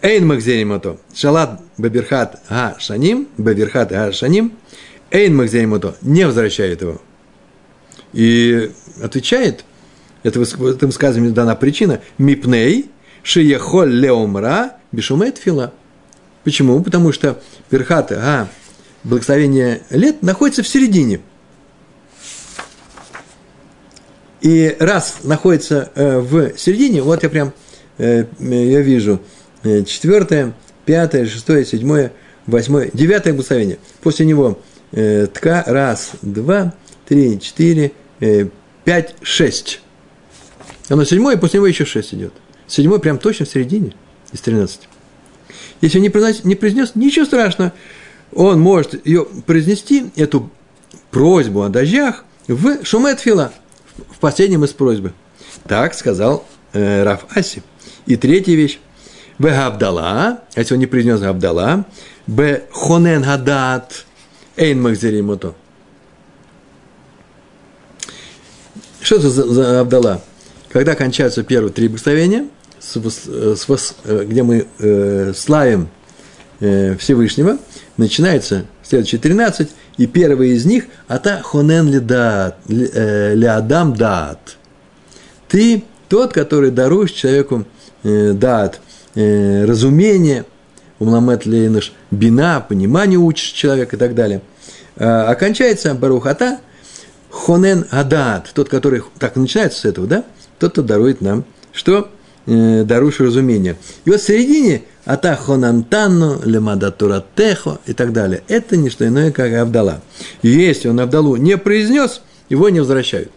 Эйн 0.02 0.28
Махзеримото. 0.28 0.98
Шалат 1.14 1.62
Бабирхат 1.78 2.42
Га 2.50 2.76
Шаним, 2.80 3.28
Бабирхат 3.38 3.90
Га 3.90 4.12
Шаним, 4.12 4.54
Эйн 5.12 5.36
Махзеримото 5.36 5.96
не 6.02 6.26
возвращает 6.26 6.82
его. 6.82 7.02
И 8.14 8.72
отвечает, 9.02 9.66
это 10.24 10.40
в 10.40 10.66
этом 10.66 10.92
сказании 10.92 11.30
дана 11.30 11.56
причина, 11.56 12.02
Мипней, 12.18 12.90
Шиехоль 13.24 13.92
леумра 13.92 14.74
бешумет 14.92 15.38
фила. 15.38 15.74
Почему? 16.44 16.82
Потому 16.82 17.12
что 17.12 17.42
перхата, 17.70 18.20
а, 18.24 18.48
благословение 19.04 19.82
лет 19.90 20.24
находится 20.24 20.64
в 20.64 20.68
середине. 20.68 21.20
И 24.42 24.76
раз 24.80 25.20
находится 25.24 25.92
э, 25.96 26.20
в 26.20 26.58
середине, 26.58 27.02
вот 27.02 27.24
я 27.24 27.30
прям, 27.30 27.54
э, 27.98 28.26
я 28.40 28.82
вижу, 28.82 29.20
э, 29.64 29.84
четвертое, 29.84 30.54
пятое, 30.86 31.26
шестое, 31.26 31.66
седьмое, 31.66 32.12
восьмое, 32.46 32.90
девятое 32.94 33.34
благословение. 33.34 33.80
После 34.02 34.26
него 34.26 34.60
тка, 34.92 35.66
раз, 35.68 36.12
два, 36.22 36.74
три, 37.06 37.42
четыре, 37.42 37.92
пять, 38.86 39.16
шесть. 39.22 39.82
Оно 40.88 41.04
седьмое, 41.04 41.36
после 41.36 41.58
него 41.58 41.68
еще 41.68 41.84
шесть 41.84 42.14
идет. 42.14 42.32
Седьмой 42.68 43.00
прям 43.02 43.18
точно 43.18 43.46
в 43.46 43.50
середине 43.50 43.94
из 44.32 44.40
13. 44.40 44.88
Если 45.82 46.00
не, 46.00 46.10
произнес, 46.10 46.46
не 46.46 46.56
произнес, 46.56 46.92
ничего 46.96 47.26
страшного. 47.26 47.74
Он 48.34 48.62
может 48.62 49.06
ее 49.06 49.26
произнести, 49.46 50.12
эту 50.16 50.50
просьбу 51.12 51.64
о 51.64 51.70
дождях, 51.70 52.24
в 52.48 52.84
Шуметфила, 52.86 53.52
в 54.10 54.20
последнем 54.20 54.64
из 54.64 54.74
просьбы. 54.74 55.14
Так 55.68 55.94
сказал 55.94 56.46
э, 56.74 57.04
Раф 57.04 57.26
Аси. 57.36 57.64
И 58.06 58.16
третья 58.16 58.56
вещь. 58.56 58.80
Б. 59.40 59.52
Габдала, 59.52 60.42
а 60.56 60.60
если 60.60 60.74
он 60.74 60.80
не 60.80 60.88
произнес 60.88 61.20
Габдала, 61.20 61.86
Б. 62.26 62.64
Хонен 62.72 63.22
Гадат, 63.22 64.06
Эйн 64.56 64.82
Махзеримото. 64.82 65.54
Что 69.02 69.18
это 69.18 69.30
за, 69.30 69.48
за 69.48 69.80
Абдала? 69.82 70.22
Когда 70.70 70.96
кончаются 70.96 71.44
первые 71.44 71.72
три 71.72 71.88
благословения, 71.88 72.48
с, 72.80 72.96
с, 72.96 73.96
э, 74.06 74.26
где 74.26 74.44
мы 74.44 74.68
э, 74.80 75.34
славим 75.36 75.90
э, 76.60 76.96
Всевышнего, 76.98 77.58
начинается 77.98 78.66
следующие 78.84 79.20
13, 79.20 79.70
и 79.98 80.08
первый 80.08 80.52
из 80.52 80.66
них– 80.66 80.86
ата 81.08 81.42
хонен 81.44 81.90
ли 81.90 82.00
дат, 82.00 82.58
ли 82.68 83.46
адам 83.46 83.94
дат. 83.94 84.58
Ты 85.48 85.84
тот, 86.08 86.34
который 86.34 86.72
даруешь 86.72 87.12
человеку 87.12 87.66
э, 88.04 88.34
дат, 88.34 88.80
э, 89.16 89.66
разумение, 89.66 90.46
умламет 91.00 91.46
лейныш, 91.46 91.94
бина, 92.12 92.60
понимание 92.68 93.20
учишь 93.20 93.52
человека 93.52 93.96
и 93.96 94.00
так 94.00 94.16
далее. 94.16 94.42
А, 94.96 95.30
окончается 95.30 95.94
барухата, 95.94 96.60
Хонен 97.30 97.86
Адат, 97.92 98.50
тот, 98.54 98.70
который 98.70 99.04
так 99.20 99.36
начинается 99.36 99.82
с 99.82 99.86
этого, 99.86 100.08
да? 100.08 100.24
Тот, 100.60 100.72
кто 100.72 100.82
дарует 100.82 101.22
нам, 101.22 101.46
что? 101.72 102.10
Э, 102.50 102.86
даруешь 102.86 103.20
разумение. 103.20 103.76
И 104.06 104.10
вот 104.10 104.22
в 104.22 104.26
середине 104.26 104.84
Ата 105.04 105.36
Хонантанну, 105.36 106.40
Лемада 106.46 106.92
Туратехо 106.92 107.80
и 107.86 107.92
так 107.92 108.14
далее. 108.14 108.42
Это 108.48 108.78
не 108.78 108.90
что 108.90 109.06
иное, 109.06 109.34
как 109.34 109.52
Авдала. 109.52 110.00
Если 110.42 110.88
он 110.88 110.98
Авдалу 111.02 111.36
не 111.36 111.58
произнес, 111.58 112.22
его 112.48 112.70
не 112.70 112.80
возвращают. 112.80 113.32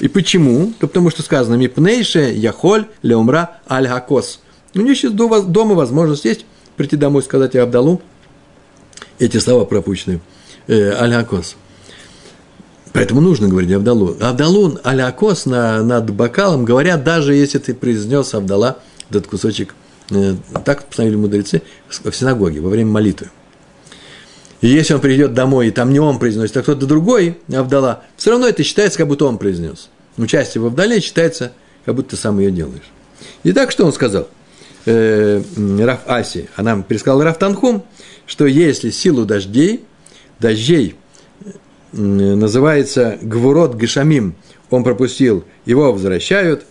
И 0.00 0.08
почему? 0.08 0.72
То 0.80 0.86
потому 0.86 1.10
что 1.10 1.22
сказано 1.22 1.56
«Мипнейше 1.56 2.32
Яхоль 2.34 2.86
Леумра 3.02 3.58
Аль 3.68 3.86
Хакос». 3.86 4.40
У 4.74 4.78
него 4.78 4.94
сейчас 4.94 5.12
дома 5.12 5.74
возможность 5.74 6.24
есть 6.24 6.46
прийти 6.78 6.96
домой 6.96 7.20
и 7.20 7.24
сказать 7.26 7.54
Абдалу 7.56 8.00
эти 9.18 9.36
слова 9.36 9.66
пропущенные. 9.66 10.20
Э, 10.68 10.92
Аль 10.98 11.12
Хакос. 11.12 11.56
Поэтому 12.94 13.20
нужно 13.20 13.48
говорить 13.48 13.72
Авдалу. 13.72 14.16
Авдалу 14.20 14.78
алякос 14.84 15.46
на, 15.46 15.82
над 15.82 16.10
бокалом 16.10 16.64
говорят, 16.64 17.02
даже 17.02 17.34
если 17.34 17.58
ты 17.58 17.74
произнес 17.74 18.32
Авдала 18.34 18.78
этот 19.10 19.26
кусочек, 19.26 19.74
э, 20.10 20.36
так 20.64 20.84
постановили 20.84 21.16
мудрецы 21.16 21.62
в 21.88 22.12
синагоге 22.12 22.60
во 22.60 22.70
время 22.70 22.92
молитвы. 22.92 23.30
И 24.60 24.68
если 24.68 24.94
он 24.94 25.00
придет 25.00 25.34
домой, 25.34 25.68
и 25.68 25.70
там 25.72 25.92
не 25.92 25.98
он 25.98 26.20
произносит, 26.20 26.56
а 26.56 26.62
кто-то 26.62 26.86
другой, 26.86 27.36
Авдала, 27.52 28.04
все 28.16 28.30
равно 28.30 28.46
это 28.46 28.62
считается, 28.62 28.96
как 28.96 29.08
будто 29.08 29.24
он 29.24 29.38
произнес. 29.38 29.90
Участие 30.16 30.62
в 30.62 30.66
Авдале 30.66 31.00
считается, 31.00 31.50
как 31.84 31.96
будто 31.96 32.10
ты 32.10 32.16
сам 32.16 32.38
ее 32.38 32.52
делаешь. 32.52 32.92
Итак, 33.42 33.72
что 33.72 33.84
он 33.84 33.92
сказал? 33.92 34.28
Э, 34.86 35.42
Раф 35.80 36.02
Аси, 36.06 36.48
а 36.54 36.62
нам 36.62 36.84
пересказал 36.84 37.24
Раф 37.24 37.38
Танхум, 37.38 37.82
что 38.24 38.46
если 38.46 38.90
силу 38.90 39.24
дождей, 39.24 39.84
дождей 40.38 40.94
называется 41.94 43.18
Гвурот 43.22 43.74
Гешамим, 43.76 44.34
он 44.70 44.84
пропустил, 44.84 45.44
его 45.64 45.92
возвращают. 45.92 46.64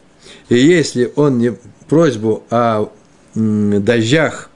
И 0.49 0.55
если 0.55 1.11
он 1.15 1.37
не 1.37 1.55
просьбу 1.87 2.43
о 2.49 2.89
дождях, 3.33 4.49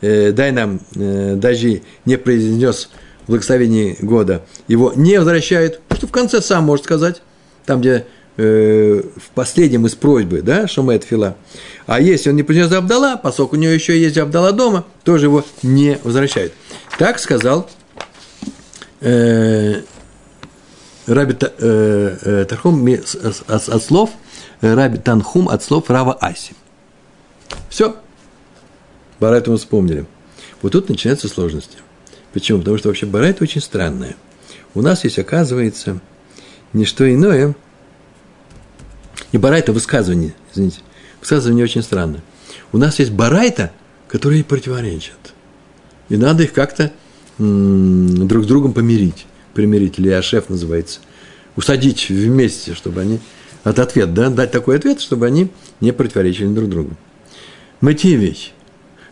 э, 0.00 0.32
дай 0.32 0.52
нам 0.52 0.80
э, 0.94 1.34
дожди, 1.36 1.82
не 2.04 2.16
произнес 2.16 2.88
в 3.26 3.30
благословении 3.30 3.96
года, 4.00 4.44
его 4.68 4.92
не 4.94 5.18
возвращают, 5.18 5.80
что 5.90 6.06
в 6.06 6.10
конце 6.10 6.40
сам 6.40 6.64
может 6.64 6.84
сказать, 6.84 7.22
там, 7.66 7.80
где 7.80 8.06
э, 8.36 9.02
в 9.16 9.30
последнем 9.34 9.86
из 9.86 9.94
просьбы, 9.94 10.42
да, 10.42 10.66
Шумет 10.66 11.04
Фила. 11.04 11.36
А 11.86 12.00
если 12.00 12.30
он 12.30 12.36
не 12.36 12.42
принес 12.42 12.72
Абдала, 12.72 13.16
поскольку 13.16 13.56
у 13.56 13.58
него 13.58 13.72
еще 13.72 13.98
есть 13.98 14.18
Абдала 14.18 14.52
дома, 14.52 14.84
тоже 15.04 15.26
его 15.26 15.44
не 15.62 15.98
возвращают. 16.02 16.52
Так 16.98 17.18
сказал 17.18 17.68
Раби 21.06 21.36
э, 21.40 22.16
э, 22.22 22.44
Тархум 22.48 22.86
от, 22.86 23.82
слов 23.82 24.10
э, 24.62 24.74
Раби 24.74 24.98
Танхум 24.98 25.48
от 25.48 25.62
слов 25.62 25.90
Рава 25.90 26.14
Аси. 26.14 26.54
Все. 27.68 27.96
Барайту 29.20 29.52
мы 29.52 29.58
вспомнили. 29.58 30.06
Вот 30.62 30.72
тут 30.72 30.88
начинаются 30.88 31.28
сложности. 31.28 31.78
Почему? 32.32 32.60
Потому 32.60 32.78
что 32.78 32.88
вообще 32.88 33.06
Барайт 33.06 33.42
очень 33.42 33.60
странная. 33.60 34.16
У 34.74 34.80
нас 34.80 35.04
есть, 35.04 35.18
оказывается, 35.18 36.00
не 36.72 36.84
что 36.84 37.12
иное, 37.12 37.54
не 39.32 39.38
Барайта, 39.38 39.72
высказывание, 39.72 40.34
извините. 40.52 40.80
Высказывание 41.20 41.64
очень 41.64 41.82
странное. 41.82 42.22
У 42.72 42.78
нас 42.78 42.98
есть 42.98 43.12
Барайта, 43.12 43.72
которые 44.08 44.42
противоречат. 44.42 45.34
И 46.08 46.16
надо 46.16 46.42
их 46.44 46.52
как-то 46.52 46.92
друг 47.38 48.44
с 48.44 48.46
другом 48.46 48.72
помирить 48.72 49.26
примирить, 49.54 49.98
или 49.98 50.10
Ашеф 50.10 50.48
называется, 50.48 51.00
усадить 51.56 52.08
вместе, 52.08 52.74
чтобы 52.74 53.00
они, 53.00 53.20
от 53.62 53.78
ответ, 53.78 54.12
да, 54.12 54.28
дать 54.28 54.50
такой 54.50 54.76
ответ, 54.76 55.00
чтобы 55.00 55.26
они 55.26 55.48
не 55.80 55.92
противоречили 55.92 56.48
друг 56.48 56.68
другу. 56.68 56.90
Мотивич, 57.80 58.52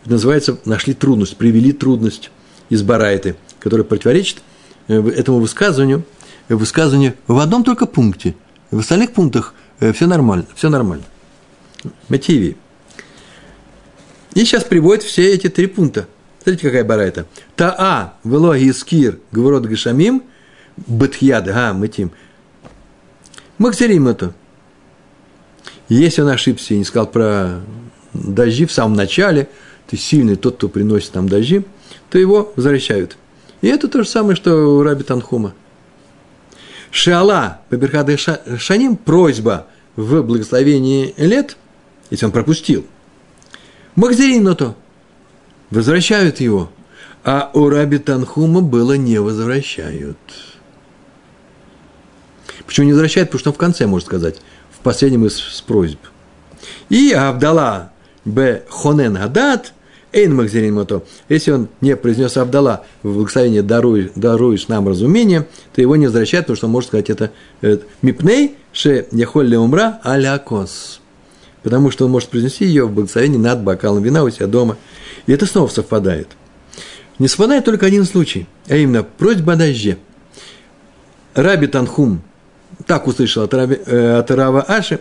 это 0.03 0.11
называется, 0.11 0.57
нашли 0.65 0.93
трудность, 0.93 1.37
привели 1.37 1.71
трудность 1.71 2.29
из 2.69 2.83
Барайты, 2.83 3.35
которая 3.59 3.85
противоречит 3.85 4.39
э, 4.87 4.99
этому 5.09 5.39
высказыванию, 5.39 6.03
э, 6.49 6.55
высказыванию 6.55 7.15
в 7.27 7.39
одном 7.39 7.63
только 7.63 7.85
пункте. 7.85 8.35
В 8.71 8.79
остальных 8.79 9.13
пунктах 9.13 9.53
э, 9.79 9.93
все 9.93 10.07
нормально, 10.07 10.45
все 10.55 10.69
нормально. 10.69 11.05
Мотиви. 12.09 12.57
И 14.33 14.39
сейчас 14.39 14.63
приводит 14.63 15.03
все 15.03 15.33
эти 15.33 15.47
три 15.47 15.67
пункта. 15.67 16.07
Смотрите, 16.41 16.67
какая 16.67 16.83
барайта. 16.83 17.25
Таа, 17.55 18.15
вело 18.23 18.55
гискир, 18.55 19.19
говорот 19.31 19.65
гашамим, 19.65 20.23
Бетхьяд, 20.77 21.45
га, 21.45 21.73
мытим. 21.73 22.11
Максерим 23.57 24.07
это. 24.07 24.33
Если 25.89 26.21
он 26.21 26.29
ошибся 26.29 26.73
и 26.73 26.77
не 26.77 26.85
сказал 26.85 27.07
про 27.07 27.61
дожди 28.13 28.65
в 28.65 28.71
самом 28.71 28.95
начале, 28.95 29.49
ты 29.87 29.97
сильный 29.97 30.35
тот, 30.35 30.55
кто 30.57 30.69
приносит 30.69 31.11
там 31.11 31.27
дожди, 31.27 31.63
то 32.09 32.17
его 32.17 32.51
возвращают. 32.55 33.17
И 33.61 33.67
это 33.67 33.87
то 33.87 34.03
же 34.03 34.09
самое, 34.09 34.35
что 34.35 34.77
у 34.77 34.83
Раби 34.83 35.03
Танхума. 35.03 35.53
Шиала, 36.91 37.61
Паберхады 37.69 38.17
Шаним, 38.17 38.97
просьба 38.97 39.67
в 39.95 40.21
благословении 40.21 41.13
лет, 41.17 41.57
если 42.09 42.25
он 42.25 42.31
пропустил. 42.31 42.85
Махзерин 43.95 44.55
то 44.55 44.75
возвращают 45.69 46.39
его, 46.39 46.71
а 47.23 47.51
у 47.53 47.69
Раби 47.69 47.97
Танхума 47.97 48.61
было 48.61 48.93
не 48.93 49.19
возвращают. 49.19 50.17
Почему 52.65 52.85
не 52.85 52.93
возвращает? 52.93 53.27
Потому 53.27 53.39
что 53.39 53.49
он 53.49 53.55
в 53.55 53.57
конце 53.57 53.87
может 53.87 54.07
сказать, 54.07 54.35
в 54.71 54.79
последнем 54.79 55.25
из, 55.25 55.37
из 55.37 55.61
просьб. 55.61 55.99
И 56.89 57.11
Абдала 57.11 57.91
б 58.25 58.63
хонен 58.69 59.15
гадат, 59.15 59.73
эйн 60.11 60.35
махзерин 60.35 60.75
мото. 60.75 61.03
Если 61.29 61.51
он 61.51 61.67
не 61.81 61.95
произнес 61.95 62.37
Абдала 62.37 62.85
в 63.01 63.13
благословении 63.13 63.61
даруй, 63.61 64.11
даруешь 64.15 64.67
нам 64.67 64.87
разумение, 64.87 65.47
то 65.73 65.81
его 65.81 65.95
не 65.95 66.05
возвращает, 66.05 66.45
потому 66.45 66.57
что 66.57 66.67
он 66.67 66.71
может 66.71 66.87
сказать 66.89 67.09
это 67.09 67.31
э, 67.61 67.79
мипней 68.01 68.55
ше 68.71 69.07
яхоль 69.11 69.47
ле 69.47 69.57
умра 69.57 69.99
алякос. 70.03 71.01
Потому 71.63 71.91
что 71.91 72.05
он 72.05 72.11
может 72.11 72.29
произнести 72.29 72.65
ее 72.65 72.85
в 72.85 72.93
благословении 72.93 73.37
над 73.37 73.63
бокалом 73.63 74.03
вина 74.03 74.23
у 74.23 74.29
себя 74.29 74.47
дома. 74.47 74.77
И 75.25 75.31
это 75.31 75.45
снова 75.45 75.67
совпадает. 75.69 76.27
Не 77.19 77.27
совпадает 77.27 77.63
только 77.63 77.85
один 77.85 78.05
случай, 78.05 78.47
а 78.67 78.75
именно 78.75 79.03
просьба 79.03 79.53
о 79.53 79.55
дожде. 79.55 79.97
Раби 81.35 81.67
Танхум 81.67 82.21
так 82.85 83.07
услышал 83.07 83.43
от, 83.43 83.53
Раби, 83.53 83.79
э, 83.85 84.17
от 84.17 84.31
Рава 84.31 84.61
Аши, 84.61 84.99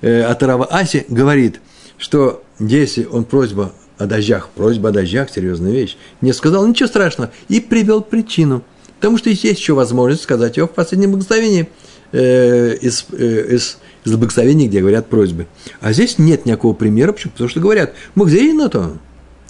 э, 0.00 0.22
от 0.22 0.42
Рава 0.42 0.66
Аси, 0.66 1.04
говорит, 1.08 1.60
что 1.98 2.42
если 2.58 3.04
он 3.04 3.24
просьба 3.24 3.72
о 3.98 4.06
дождях, 4.06 4.48
просьба 4.54 4.88
о 4.88 4.92
дождях, 4.92 5.30
серьезная 5.30 5.72
вещь, 5.72 5.96
не 6.20 6.32
сказал 6.32 6.66
ничего 6.66 6.88
страшного 6.88 7.30
и 7.48 7.60
привел 7.60 8.00
причину. 8.02 8.62
Потому 8.96 9.18
что 9.18 9.30
есть 9.30 9.44
еще 9.44 9.74
возможность 9.74 10.22
сказать 10.22 10.56
его 10.56 10.66
в 10.66 10.72
последнем 10.72 11.12
благословении 11.12 11.68
э, 12.12 12.74
из, 12.80 13.06
э, 13.12 13.54
из, 13.54 13.78
из 14.04 14.14
благословений, 14.14 14.68
где 14.68 14.80
говорят 14.80 15.08
просьбы. 15.08 15.46
А 15.80 15.92
здесь 15.92 16.18
нет 16.18 16.46
никакого 16.46 16.74
примера. 16.74 17.12
Почему? 17.12 17.32
Потому 17.32 17.48
что 17.48 17.60
говорят, 17.60 17.94
Мухзерина 18.14 18.68
то. 18.68 18.96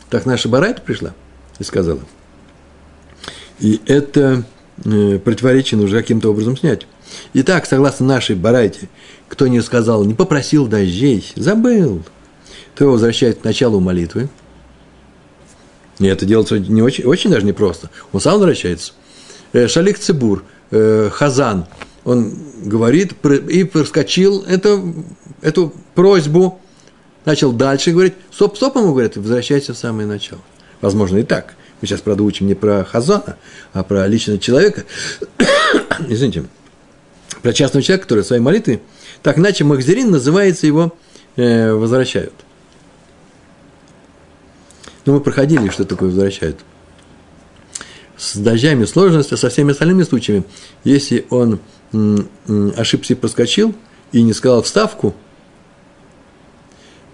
Так 0.08 0.26
наша 0.26 0.48
Барайта 0.48 0.82
пришла 0.82 1.14
и 1.58 1.64
сказала. 1.64 2.00
И 3.60 3.80
это 3.86 4.44
э, 4.84 5.18
противоречие 5.18 5.80
нужно 5.80 5.98
каким-то 5.98 6.30
образом 6.30 6.56
снять. 6.56 6.86
Итак, 7.34 7.66
согласно 7.66 8.06
нашей 8.06 8.36
барайте, 8.36 8.88
кто 9.28 9.46
не 9.46 9.60
сказал, 9.60 10.04
не 10.04 10.14
попросил 10.14 10.66
дождей, 10.66 11.24
забыл, 11.36 12.02
то 12.74 12.84
его 12.84 12.92
возвращает 12.92 13.40
к 13.40 13.44
началу 13.44 13.80
молитвы. 13.80 14.28
И 15.98 16.06
это 16.06 16.24
делается 16.24 16.58
не 16.58 16.82
очень, 16.82 17.04
очень 17.04 17.30
даже 17.30 17.44
непросто. 17.44 17.90
Он 18.12 18.20
сам 18.20 18.34
возвращается. 18.34 18.92
Э, 19.52 19.68
Шалик 19.68 19.98
Цибур, 19.98 20.44
э, 20.70 21.10
Хазан, 21.12 21.66
он 22.04 22.34
говорит 22.64 23.14
и 23.48 23.64
проскочил 23.64 24.42
эту, 24.42 25.04
эту 25.42 25.72
просьбу, 25.94 26.58
начал 27.24 27.52
дальше 27.52 27.92
говорить, 27.92 28.14
стоп, 28.32 28.56
стоп, 28.56 28.76
ему 28.76 28.92
говорят, 28.92 29.16
возвращайся 29.16 29.74
в 29.74 29.78
самое 29.78 30.08
начало. 30.08 30.40
Возможно, 30.80 31.18
и 31.18 31.22
так. 31.22 31.54
Мы 31.80 31.88
сейчас, 31.88 32.00
правда, 32.00 32.22
учим 32.22 32.46
не 32.46 32.54
про 32.54 32.84
Хазана, 32.84 33.36
а 33.72 33.82
про 33.82 34.06
личного 34.06 34.38
человека. 34.38 34.84
Извините 36.08 36.44
про 37.42 37.52
частного 37.52 37.82
человека, 37.82 38.04
который 38.04 38.24
своей 38.24 38.42
молитвой, 38.42 38.80
так 39.22 39.38
иначе 39.38 39.64
Махзерин 39.64 40.10
называется 40.10 40.66
его 40.66 40.94
э, 41.36 41.72
возвращают. 41.72 42.34
Но 45.06 45.14
мы 45.14 45.20
проходили, 45.20 45.68
что 45.70 45.84
такое 45.84 46.08
возвращают. 46.08 46.58
С 48.16 48.36
дождями 48.36 48.84
сложность, 48.84 49.32
а 49.32 49.36
со 49.36 49.48
всеми 49.48 49.72
остальными 49.72 50.02
случаями, 50.02 50.44
если 50.84 51.26
он 51.30 51.58
м, 51.92 52.28
м, 52.46 52.72
ошибся 52.76 53.14
и 53.14 53.16
проскочил 53.16 53.74
и 54.12 54.22
не 54.22 54.34
сказал 54.34 54.62
вставку, 54.62 55.14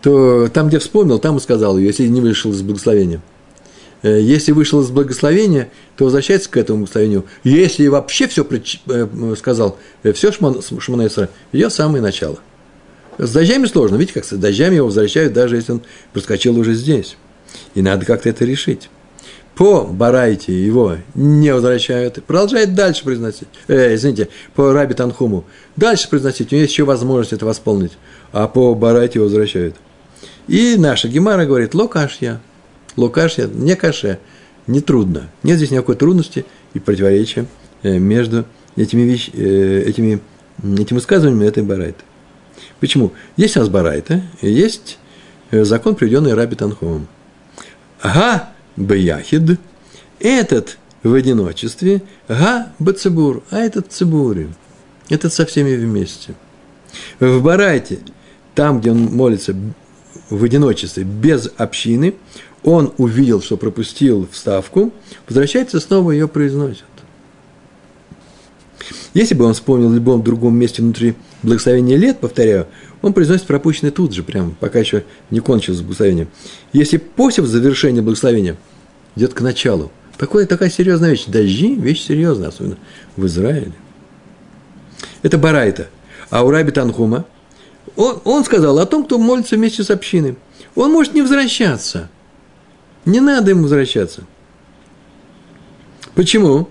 то 0.03 0.49
там, 0.49 0.69
где 0.69 0.79
вспомнил, 0.79 1.19
там 1.19 1.37
и 1.37 1.41
сказал 1.41 1.79
ее, 1.79 1.87
если 1.87 2.07
не 2.07 2.21
вышел 2.21 2.51
из 2.51 2.63
благословения. 2.63 3.21
Э, 4.07 4.21
если 4.21 4.53
вышел 4.53 4.81
из 4.83 4.91
благословения, 4.91 5.69
то 5.97 6.05
возвращается 6.05 6.49
к 6.49 6.57
этому 6.57 6.81
благословению. 6.81 7.25
Если 7.43 7.89
вообще 7.89 8.29
все 8.29 8.47
э, 8.87 9.35
сказал, 9.37 9.79
э, 10.05 10.13
все 10.13 10.31
Шманесра, 10.31 11.29
ее 11.51 11.71
самое 11.71 12.01
начало. 12.01 12.39
С 13.19 13.33
дождями 13.33 13.67
сложно. 13.67 13.97
Видите, 13.97 14.15
как 14.15 14.25
с 14.25 14.31
дождями 14.37 14.77
его 14.77 14.87
возвращают, 14.87 15.33
даже 15.33 15.57
если 15.57 15.73
он 15.73 15.83
проскочил 16.13 16.57
уже 16.57 16.75
здесь. 16.75 17.17
И 17.75 17.83
надо 17.83 18.07
как-то 18.07 18.29
это 18.29 18.45
решить. 18.45 18.91
По 19.57 19.83
Барайте 19.83 20.53
его 20.53 20.99
не 21.17 21.53
возвращают. 21.53 22.23
Продолжает 22.25 22.77
дальше 22.77 23.03
произносить. 23.03 23.49
Э, 23.67 23.93
извините, 23.97 24.29
по 24.55 24.73
Раби 24.73 24.95
Танхуму. 24.95 25.47
Дальше 25.75 26.09
произносить. 26.09 26.53
У 26.53 26.55
него 26.55 26.63
есть 26.63 26.75
еще 26.75 26.85
возможность 26.85 27.33
это 27.33 27.45
восполнить. 27.45 27.93
А 28.31 28.47
по 28.47 28.73
Барайте 28.77 29.19
его 29.19 29.25
возвращают. 29.25 29.75
И 30.47 30.77
наша 30.79 31.09
Гемара 31.09 31.45
говорит, 31.45 31.75
локашья. 31.75 32.41
Лукашья 32.97 33.47
не 33.47 33.77
каше, 33.77 34.19
не 34.67 34.81
трудно. 34.81 35.29
Нет 35.43 35.57
здесь 35.59 35.71
никакой 35.71 35.97
трудности 35.97 36.45
и 36.75 36.79
противоречия 36.79 37.47
э, 37.83 37.99
между 37.99 38.45
этими, 38.77 39.03
вещ, 39.03 39.31
э, 39.33 39.85
этими, 39.87 40.21
этими 40.63 40.97
высказываниями 40.97 41.47
этой 41.47 41.63
барайты. 41.63 42.03
Почему? 42.81 43.13
Есть 43.37 43.57
у 43.57 43.61
нас 43.61 43.69
барайта, 43.69 44.23
и 44.41 44.51
есть 44.51 44.99
э, 45.51 45.65
закон, 45.65 45.95
приведенный 45.95 46.35
Раби 46.35 46.57
Танхомом. 46.57 47.07
Ага, 48.01 48.51
бияхид, 48.77 49.59
этот 50.21 50.79
в 51.03 51.15
одиночестве, 51.15 52.03
га 52.29 52.73
бацебур, 52.79 53.43
а 53.51 53.59
этот 53.61 53.93
цибури, 53.93 54.49
этот 55.09 55.33
со 55.33 55.47
всеми 55.47 55.75
вместе. 55.77 56.35
В 57.21 57.43
барайте, 57.43 58.01
там, 58.55 58.81
где 58.81 58.91
он 58.91 59.05
молится 59.05 59.55
в 60.31 60.43
одиночестве, 60.43 61.05
без 61.05 61.51
общины, 61.57 62.15
он 62.67 62.93
увидел, 62.99 63.41
что 63.41 63.57
пропустил 63.57 64.29
вставку, 64.31 64.93
возвращается 65.29 65.79
снова 65.79 66.11
ее 66.11 66.27
произносит. 66.27 66.85
Если 69.15 69.35
бы 69.35 69.45
он 69.45 69.55
вспомнил 69.55 69.89
в 69.89 69.95
любом 69.95 70.23
другом 70.23 70.57
месте 70.57 70.83
внутри 70.83 71.15
благословения 71.45 71.97
лет, 71.97 72.19
повторяю, 72.19 72.67
он 73.03 73.13
произносит 73.13 73.47
пропущенный 73.47 73.93
тут 73.93 74.13
же, 74.13 74.25
прям, 74.25 74.57
пока 74.59 74.81
еще 74.81 75.05
не 75.31 75.39
кончилось 75.39 75.81
благословение. 75.81 76.27
Если 76.73 76.97
после 76.97 77.47
завершения 77.47 78.03
благословения 78.03 78.57
идет 79.15 79.33
к 79.33 79.41
началу, 79.41 79.93
такое, 80.19 80.45
такая 80.45 80.69
серьезная 80.69 81.11
вещь. 81.11 81.27
Дожди– 81.27 81.75
вещь 81.77 82.05
серьезная, 82.05 82.49
особенно 82.49 82.79
в 83.17 83.25
Израиле. 83.27 83.73
Это 85.23 85.39
Барайта. 85.39 85.87
А 86.31 86.43
у 86.43 86.51
Раби 86.51 86.73
Танхума 86.73 87.27
он, 87.95 88.21
он 88.25 88.45
сказал 88.45 88.81
о 88.81 88.87
том, 88.87 89.05
кто 89.05 89.19
молится 89.19 89.55
вместе 89.55 89.85
с 89.85 89.91
общиной. 89.91 90.37
Он 90.75 90.91
может 90.91 91.15
не 91.15 91.23
возвращаться. 91.23 92.11
Не 93.07 93.21
надо 93.21 93.51
ему 93.51 93.63
возвращаться. 93.63 94.25
Почему? 96.15 96.69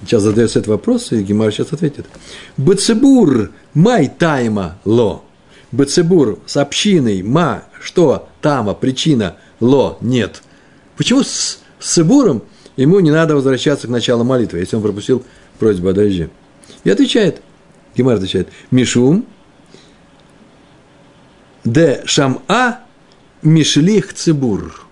Сейчас 0.00 0.22
задается 0.22 0.58
этот 0.58 0.70
вопрос, 0.70 1.12
и 1.12 1.22
Гемар 1.22 1.52
сейчас 1.52 1.72
ответит. 1.72 2.06
Бацебур 2.56 3.52
май 3.74 4.08
тайма 4.08 4.78
ло. 4.84 5.22
Бацебур 5.70 6.40
с 6.46 6.56
общиной 6.56 7.22
ма, 7.22 7.64
что 7.80 8.28
тама, 8.40 8.74
причина 8.74 9.36
ло, 9.60 9.98
нет. 10.00 10.42
Почему 10.96 11.22
с, 11.22 11.60
с 11.78 11.92
Цибуром 11.92 12.42
ему 12.76 12.98
не 13.00 13.10
надо 13.10 13.36
возвращаться 13.36 13.86
к 13.86 13.90
началу 13.90 14.24
молитвы, 14.24 14.58
если 14.58 14.76
он 14.76 14.82
пропустил 14.82 15.22
просьбу 15.58 15.88
о 15.88 15.92
дожде? 15.92 16.30
И 16.82 16.90
отвечает, 16.90 17.42
Гемар 17.94 18.16
отвечает, 18.16 18.48
Мишум, 18.70 19.26
де 21.64 22.02
шам-а 22.06 22.80
мишлих 23.42 24.14
цибур. 24.14 24.84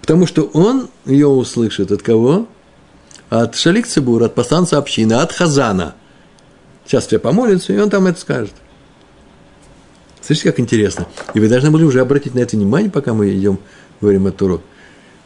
Потому 0.00 0.26
что 0.26 0.42
он 0.42 0.88
ее 1.04 1.26
услышит 1.26 1.92
от 1.92 2.02
кого? 2.02 2.46
от 3.30 3.56
Шалик 3.56 3.86
Цибур, 3.86 4.22
от 4.22 4.34
посланца 4.34 4.78
общины, 4.78 5.14
от 5.14 5.32
Хазана. 5.32 5.94
Сейчас 6.86 7.06
все 7.06 7.18
помолятся, 7.18 7.72
и 7.72 7.78
он 7.78 7.90
там 7.90 8.06
это 8.06 8.18
скажет. 8.20 8.54
Слышите, 10.22 10.50
как 10.50 10.60
интересно. 10.60 11.06
И 11.34 11.40
вы 11.40 11.48
должны 11.48 11.70
были 11.70 11.84
уже 11.84 12.00
обратить 12.00 12.34
на 12.34 12.40
это 12.40 12.56
внимание, 12.56 12.90
пока 12.90 13.14
мы 13.14 13.34
идем, 13.34 13.58
говорим 14.00 14.26
этот 14.26 14.42
урок. 14.42 14.62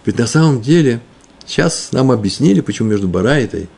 Ведь 0.05 0.19
на 0.19 0.27
самом 0.27 0.61
деле, 0.61 1.01
сейчас 1.47 1.91
нам 1.93 2.11
объяснили, 2.11 2.61
почему 2.61 2.91
между 2.91 3.09
Барайтой 3.09 3.69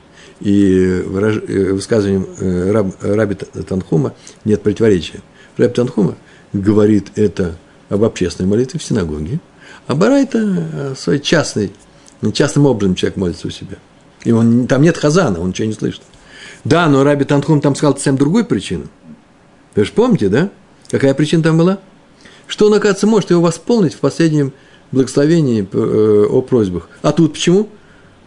и 0.40 1.02
высказыванием 1.06 2.26
э, 2.38 2.70
Раб, 2.72 2.94
Раби 3.00 3.34
Танхума 3.34 4.14
нет 4.44 4.62
противоречия. 4.62 5.20
Раби 5.56 5.74
Танхума 5.74 6.16
говорит 6.52 7.08
это 7.14 7.56
об 7.88 8.04
общественной 8.04 8.48
молитве 8.48 8.80
в 8.80 8.82
синагоге, 8.82 9.40
а 9.86 9.94
Барайта 9.94 10.38
э, 10.38 10.94
свой 10.96 11.20
частный, 11.20 11.72
частным 12.32 12.66
образом 12.66 12.94
человек 12.94 13.16
молится 13.16 13.48
у 13.48 13.50
себя– 13.50 13.76
и 14.24 14.32
он, 14.32 14.66
там 14.66 14.82
нет 14.82 14.96
хазана, 14.96 15.40
он 15.40 15.48
ничего 15.48 15.68
не 15.68 15.74
слышит. 15.74 16.02
Да, 16.64 16.88
но 16.88 17.04
Раби 17.04 17.24
Танхум 17.24 17.60
там 17.60 17.74
сказал 17.76 17.94
совсем 17.94 18.16
другую 18.16 18.46
причину. 18.46 18.86
Вы 19.74 19.84
же 19.84 19.92
помните, 19.92 20.28
да? 20.28 20.50
Какая 20.90 21.14
причина 21.14 21.42
там 21.42 21.58
была? 21.58 21.78
Что 22.46 22.66
он, 22.66 22.74
оказывается, 22.74 23.06
может 23.06 23.30
его 23.30 23.42
восполнить 23.42 23.94
в 23.94 23.98
последнем 23.98 24.52
благословении 24.92 25.68
э, 25.70 26.26
о 26.28 26.40
просьбах. 26.40 26.88
А 27.02 27.12
тут 27.12 27.34
почему? 27.34 27.68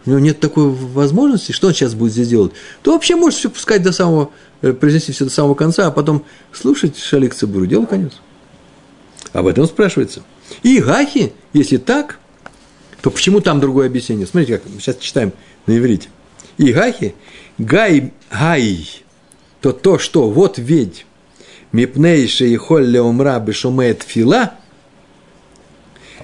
У 0.06 0.10
него 0.10 0.20
нет 0.20 0.40
такой 0.40 0.70
возможности, 0.70 1.52
что 1.52 1.66
он 1.66 1.74
сейчас 1.74 1.94
будет 1.94 2.12
здесь 2.12 2.28
делать? 2.28 2.52
То 2.82 2.92
вообще 2.92 3.16
может 3.16 3.38
все 3.38 3.50
пускать 3.50 3.82
до 3.82 3.92
самого, 3.92 4.30
э, 4.62 4.72
произнести 4.72 5.12
все 5.12 5.24
до 5.24 5.30
самого 5.30 5.54
конца, 5.54 5.86
а 5.86 5.90
потом 5.90 6.24
слушать 6.52 6.96
Шалик 6.96 7.34
Цибуру, 7.34 7.66
дело 7.66 7.86
конец. 7.86 8.12
Об 9.32 9.46
этом 9.46 9.66
спрашивается. 9.66 10.22
И 10.62 10.80
Гахи, 10.80 11.32
если 11.52 11.76
так, 11.76 12.18
то 13.00 13.10
почему 13.10 13.40
там 13.40 13.60
другое 13.60 13.86
объяснение? 13.86 14.26
Смотрите, 14.26 14.58
как 14.58 14.66
сейчас 14.80 14.96
читаем 14.96 15.32
на 15.66 15.78
иврите. 15.78 16.08
И 16.56 16.72
гахи, 16.72 17.14
гай, 17.58 18.12
гай, 18.30 18.88
то 19.60 19.72
то, 19.72 19.98
что 19.98 20.28
вот 20.28 20.58
ведь, 20.58 21.06
мипнейше 21.70 22.48
и 22.48 22.56
холле 22.56 23.00
умра 23.00 23.38
бешумеет 23.38 24.02
фила, 24.02 24.54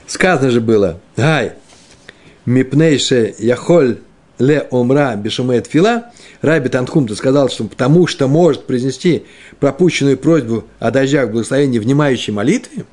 сказано 0.06 0.50
же 0.50 0.60
было, 0.60 1.00
гай, 1.16 1.52
мипнейше 2.46 3.34
яхоль 3.38 4.00
ле 4.38 4.66
омра 4.70 5.14
бешумеет 5.14 5.68
фила, 5.68 6.10
Раби 6.40 6.68
Танхум 6.68 7.06
ты 7.06 7.14
сказал, 7.14 7.48
что 7.48 7.64
потому 7.64 8.08
что 8.08 8.26
может 8.26 8.66
произнести 8.66 9.24
пропущенную 9.60 10.18
просьбу 10.18 10.64
о 10.80 10.90
дождях 10.90 11.30
благословения 11.30 11.80
внимающей 11.80 12.32
молитве, 12.32 12.84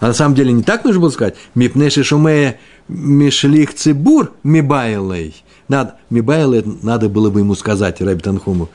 а 0.00 0.08
на 0.08 0.14
самом 0.14 0.34
деле 0.34 0.52
не 0.52 0.62
так 0.62 0.84
нужно 0.84 1.00
было 1.00 1.10
сказать. 1.10 1.34
Мипнеши 1.54 2.04
шумея 2.04 2.58
мишлих 2.88 3.74
цибур 3.74 4.32
мибайлей. 4.42 5.42
Надо, 5.66 5.96
мибайлей 6.08 6.64
надо 6.82 7.08
было 7.08 7.30
бы 7.30 7.40
ему 7.40 7.54
сказать, 7.54 8.00
Раби 8.00 8.20
Танхуму. 8.20 8.68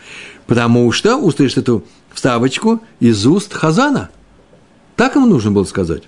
Потому 0.45 0.91
что 0.91 1.17
услышит 1.17 1.59
эту 1.59 1.83
вставочку 2.13 2.81
из 2.99 3.25
уст 3.25 3.53
Хазана. 3.53 4.09
Так 4.95 5.15
ему 5.15 5.25
нужно 5.25 5.51
было 5.51 5.63
сказать. 5.63 6.03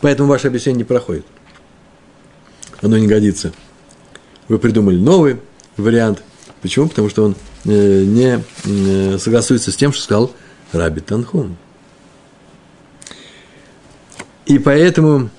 Поэтому 0.00 0.28
ваше 0.28 0.48
объяснение 0.48 0.78
не 0.78 0.84
проходит. 0.84 1.24
Оно 2.82 2.98
не 2.98 3.06
годится. 3.06 3.52
Вы 4.48 4.58
придумали 4.58 4.98
новый 4.98 5.38
вариант. 5.76 6.22
Почему? 6.60 6.88
Потому 6.88 7.08
что 7.08 7.24
он 7.24 7.36
э, 7.64 8.04
не 8.04 8.42
э, 8.64 9.18
согласуется 9.18 9.70
с 9.70 9.76
тем, 9.76 9.92
что 9.92 10.02
сказал 10.02 10.32
Раби 10.72 11.00
Танхум. 11.00 11.56
И 14.46 14.58
поэтому 14.58 15.30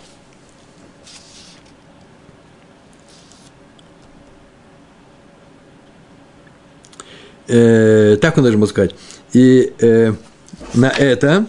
э, 7.47 8.17
так 8.19 8.37
он 8.37 8.43
должен 8.43 8.59
был 8.59 8.67
сказать. 8.67 8.95
И 9.33 9.73
э, 9.79 10.13
на 10.73 10.89
это 10.89 11.45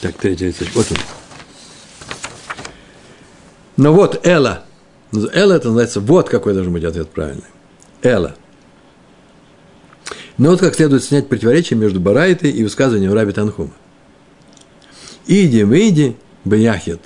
так, 0.00 0.22
листочек, 0.22 0.74
вот 0.74 0.86
он. 0.92 0.98
Но 3.76 3.92
вот 3.92 4.26
Эла. 4.26 4.64
Эла 5.12 5.54
это 5.54 5.68
называется, 5.68 6.00
вот 6.00 6.28
какой 6.28 6.52
должен 6.52 6.72
быть 6.72 6.84
ответ 6.84 7.08
правильный. 7.10 7.44
Эла. 8.02 8.36
Но 10.36 10.50
вот 10.50 10.60
как 10.60 10.74
следует 10.74 11.02
снять 11.02 11.28
противоречие 11.28 11.78
между 11.78 11.98
Барайтой 11.98 12.50
и 12.50 12.62
высказыванием 12.62 13.12
Раби 13.12 13.32
Танхума. 13.32 13.72
Иди, 15.28 15.62
выйди, 15.62 16.16
бяхет. 16.46 17.00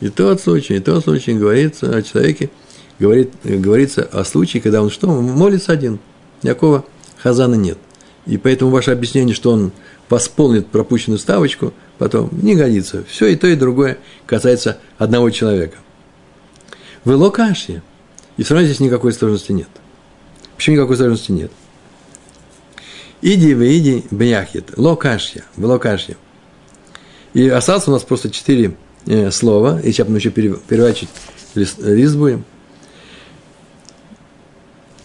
И 0.00 0.08
тот 0.08 0.40
случай, 0.40 0.74
и 0.74 0.80
тот 0.80 1.04
случай 1.04 1.32
говорится 1.32 1.96
о 1.96 2.02
человеке, 2.02 2.50
говорит, 2.98 3.30
говорится 3.44 4.02
о 4.02 4.24
случае, 4.24 4.60
когда 4.60 4.82
он 4.82 4.90
что? 4.90 5.06
Молится 5.06 5.72
один. 5.72 6.00
Никакого 6.42 6.84
хазана 7.16 7.54
нет. 7.54 7.78
И 8.26 8.36
поэтому 8.36 8.72
ваше 8.72 8.90
объяснение, 8.90 9.34
что 9.34 9.52
он 9.52 9.70
восполнит 10.08 10.66
пропущенную 10.66 11.18
ставочку, 11.20 11.72
потом 11.98 12.30
не 12.32 12.56
годится. 12.56 13.04
Все 13.08 13.28
и 13.28 13.36
то, 13.36 13.46
и 13.46 13.54
другое 13.54 13.98
касается 14.26 14.78
одного 14.98 15.30
человека. 15.30 15.78
Вы 17.04 17.14
локашья. 17.14 17.80
И 18.36 18.42
все 18.42 18.54
равно 18.54 18.66
здесь 18.66 18.80
никакой 18.80 19.12
сложности 19.12 19.52
нет. 19.52 19.68
Почему 20.56 20.76
никакой 20.76 20.96
сложности 20.96 21.30
нет? 21.30 21.52
Иди, 23.22 23.54
выйди, 23.54 24.04
бяхет. 24.10 24.76
Локашья. 24.76 25.44
Вы 25.56 25.68
локашья. 25.68 26.16
И 27.36 27.50
осталось 27.50 27.86
у 27.86 27.90
нас 27.90 28.02
просто 28.02 28.30
четыре 28.30 28.76
э, 29.04 29.30
слова. 29.30 29.78
И 29.80 29.92
сейчас 29.92 30.08
мы 30.08 30.16
еще 30.16 30.30
переворачивать 30.30 31.10
лист, 31.54 31.78
лист 31.80 32.16
будем. 32.16 32.46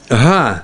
Га 0.08 0.64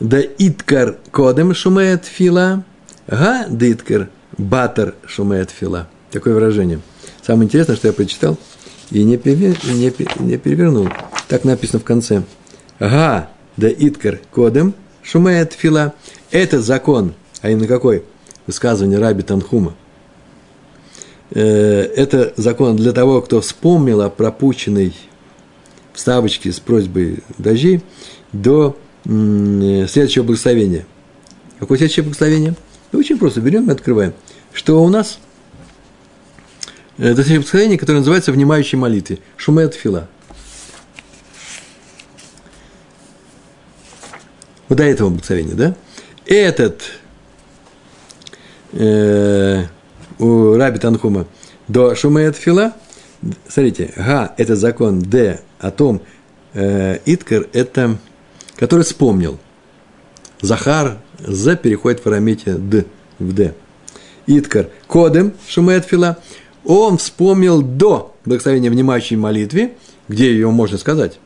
да 0.00 0.20
иткар 0.22 0.96
кодем 1.10 1.54
шумеет 1.54 2.06
фила. 2.06 2.64
Га 3.06 3.44
да 3.50 3.70
иткар 3.70 4.08
батер 4.38 4.94
шумеет 5.04 5.50
фила. 5.50 5.86
Такое 6.12 6.32
выражение. 6.32 6.80
Самое 7.20 7.44
интересное, 7.44 7.76
что 7.76 7.88
я 7.88 7.92
прочитал 7.92 8.38
и 8.90 9.04
не, 9.04 9.18
перевер, 9.18 9.58
не, 9.64 9.92
не 10.24 10.38
перевернул. 10.38 10.88
Так 11.28 11.44
написано 11.44 11.80
в 11.80 11.84
конце. 11.84 12.22
Га 12.78 13.28
да 13.58 13.68
иткар 13.68 14.18
кодем 14.30 14.72
шумеет 15.02 15.52
фила. 15.52 15.92
Этот 16.30 16.64
закон, 16.64 17.12
а 17.42 17.50
именно 17.50 17.66
какой? 17.66 18.02
Высказывание 18.46 18.98
Раби 18.98 19.22
Танхума. 19.22 19.74
Э, 21.32 21.42
это 21.96 22.32
закон 22.36 22.76
для 22.76 22.92
того, 22.92 23.22
кто 23.22 23.40
вспомнил 23.40 24.00
о 24.00 24.10
пропущенной 24.10 24.94
вставочке 25.92 26.52
с 26.52 26.60
просьбой 26.60 27.22
дождей 27.38 27.82
до 28.32 28.76
следующего 29.04 30.24
благословения. 30.24 30.86
Какое 31.58 31.78
следующее 31.78 32.04
благословение? 32.04 32.54
Ну, 32.92 32.98
очень 32.98 33.18
просто. 33.18 33.40
Берем 33.40 33.68
и 33.68 33.72
открываем. 33.72 34.12
Что 34.52 34.82
у 34.82 34.88
нас? 34.88 35.18
Это 36.96 37.14
следующее 37.14 37.38
благословение, 37.38 37.78
которое 37.78 37.98
называется 37.98 38.32
«Внимающей 38.32 38.76
молитве». 38.76 39.18
Шумет 39.36 39.74
фила. 39.74 40.08
Вот 44.68 44.76
до 44.76 44.84
этого 44.84 45.08
благословения, 45.08 45.54
да? 45.54 45.74
Этот 46.26 46.82
э, 48.72 49.64
у 50.20 50.54
Раби 50.54 50.78
Танхума 50.78 51.26
до 51.66 51.94
Шумеет 51.94 52.36
Фила, 52.36 52.74
смотрите, 53.48 53.92
Га– 53.96 54.34
это 54.36 54.54
закон, 54.54 55.00
Д– 55.00 55.40
о 55.58 55.70
том, 55.70 56.02
э, 56.52 56.98
Иткар– 57.06 57.46
это, 57.52 57.98
который 58.56 58.84
вспомнил. 58.84 59.38
Захар, 60.40 60.98
З 61.18 61.56
переходит 61.56 62.04
в 62.04 62.06
арамите 62.06 62.54
Д, 62.54 62.86
в 63.18 63.32
Д. 63.32 63.54
Иткар– 64.26 64.68
Кодем 64.86 65.32
Шумеет 65.48 65.86
Фила, 65.86 66.18
он 66.64 66.98
вспомнил 66.98 67.62
до 67.62 68.14
благословения 68.24 68.70
внимающей 68.70 69.16
молитве, 69.16 69.74
где 70.08 70.30
ее 70.32 70.50
можно 70.50 70.76
сказать, 70.76 71.18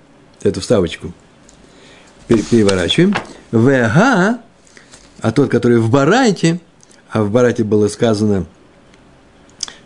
эту 0.42 0.61
вставочку. 0.61 1.12
Переворачиваем. 2.28 3.14
ВГ, 3.50 4.40
а 5.20 5.33
тот, 5.33 5.50
который 5.50 5.78
в 5.78 5.90
Барайте, 5.90 6.61
а 7.11 7.22
в 7.22 7.30
Барате 7.30 7.64
было 7.64 7.88
сказано– 7.88 8.46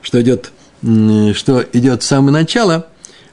что 0.09 0.23
идет, 0.23 0.53
что 0.81 1.63
идет 1.75 2.03
с 2.03 2.07
самого 2.07 2.31
начала, 2.31 2.87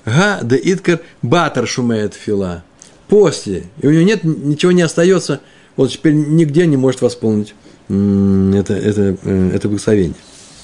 га 0.03 0.41
да 0.41 0.57
иткар 0.57 0.99
батар 1.21 1.65
шумеет 1.65 2.15
фила. 2.15 2.65
После. 3.07 3.67
И 3.81 3.87
у 3.87 3.91
него 3.91 4.01
нет, 4.01 4.25
ничего 4.25 4.73
не 4.73 4.81
остается, 4.81 5.39
вот 5.77 5.91
теперь 5.91 6.13
нигде 6.13 6.67
не 6.67 6.75
может 6.75 6.99
восполнить 7.01 7.55
это, 7.87 8.73
это, 8.73 9.15
э, 9.23 9.51
это 9.53 9.69
благословение, 9.69 10.17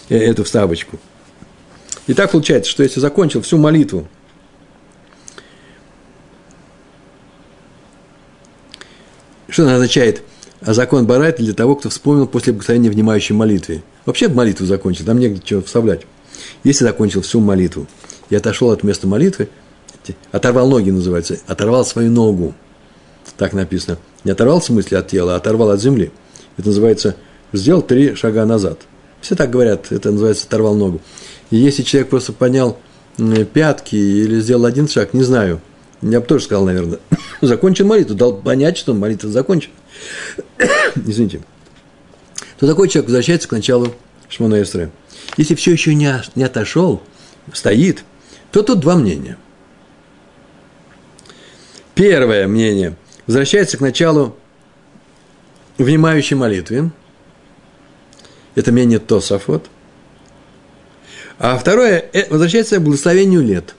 э, 0.10 0.18
эту 0.18 0.44
вставочку. 0.44 1.00
И 2.08 2.14
так 2.14 2.32
получается, 2.32 2.70
что 2.70 2.84
если 2.84 3.00
закончил 3.00 3.42
всю 3.42 3.58
молитву, 3.58 4.06
что 9.48 9.64
это 9.64 9.76
означает? 9.76 10.24
Закон 10.60 11.08
Барайт 11.08 11.38
для 11.38 11.54
того, 11.54 11.78
кто 11.78 11.88
вспомнил 11.88 12.28
после 12.28 12.52
благословения 12.52 12.92
внимающей 12.92 13.34
молитве. 13.34 13.82
Вообще 14.06 14.28
молитву 14.28 14.66
закончил, 14.66 15.06
там 15.06 15.20
негде 15.20 15.42
чего 15.44 15.62
вставлять. 15.62 16.02
Если 16.64 16.84
закончил 16.84 17.22
всю 17.22 17.40
молитву 17.40 17.88
и 18.30 18.36
отошел 18.36 18.72
от 18.72 18.84
места 18.84 19.08
молитвы, 19.08 19.50
оторвал 20.32 20.68
ноги 20.68 20.90
называется, 20.90 21.38
оторвал 21.48 21.86
свою 21.86 22.12
ногу, 22.12 22.56
так 23.38 23.54
написано. 23.54 23.98
Не 24.24 24.32
оторвал 24.32 24.60
в 24.60 24.66
смысле 24.66 24.98
от 24.98 25.08
тела, 25.08 25.36
а 25.36 25.38
оторвал 25.38 25.70
от 25.70 25.82
земли. 25.82 26.12
Это 26.58 26.68
называется, 26.68 27.16
сделал 27.54 27.82
три 27.82 28.16
шага 28.16 28.46
назад. 28.46 28.80
Все 29.22 29.36
так 29.36 29.52
говорят, 29.52 29.92
это 29.92 30.12
называется 30.12 30.48
оторвал 30.48 30.76
ногу. 30.76 31.00
И 31.52 31.58
если 31.58 31.84
человек 31.84 32.10
просто 32.10 32.34
поднял 32.34 32.78
пятки 33.54 33.96
или 33.96 34.40
сделал 34.40 34.66
один 34.66 34.88
шаг, 34.88 35.14
не 35.14 35.24
знаю, 35.24 35.62
я 36.02 36.20
бы 36.20 36.26
тоже 36.26 36.46
сказал, 36.46 36.66
наверное, 36.66 37.00
закончил 37.42 37.86
молитву, 37.86 38.16
дал 38.16 38.36
понять, 38.36 38.78
что 38.78 38.96
молитва 38.96 39.30
закончена. 39.30 39.74
Извините 41.06 41.42
то 42.62 42.68
такой 42.68 42.90
человек 42.90 43.08
возвращается 43.08 43.48
к 43.48 43.54
началу 43.54 43.92
Шмона 44.30 44.62
Эсре. 44.62 44.92
Если 45.36 45.56
все 45.56 45.72
еще 45.72 45.96
не, 45.96 46.14
не 46.36 46.44
отошел, 46.44 47.02
стоит, 47.52 48.04
то 48.52 48.62
тут 48.62 48.82
два 48.82 48.96
мнения. 48.96 49.40
Первое 51.96 52.48
мнение 52.48 52.96
возвращается 53.26 53.78
к 53.78 53.82
началу 53.82 54.38
внимающей 55.80 56.36
молитвы. 56.36 56.92
Это 58.54 58.72
мнение 58.72 59.00
Тосафот. 59.00 59.68
А 61.40 61.58
второе 61.58 62.06
э, 62.14 62.30
возвращается 62.30 62.78
к 62.78 62.84
благословению 62.84 63.42
лет. 63.42 63.74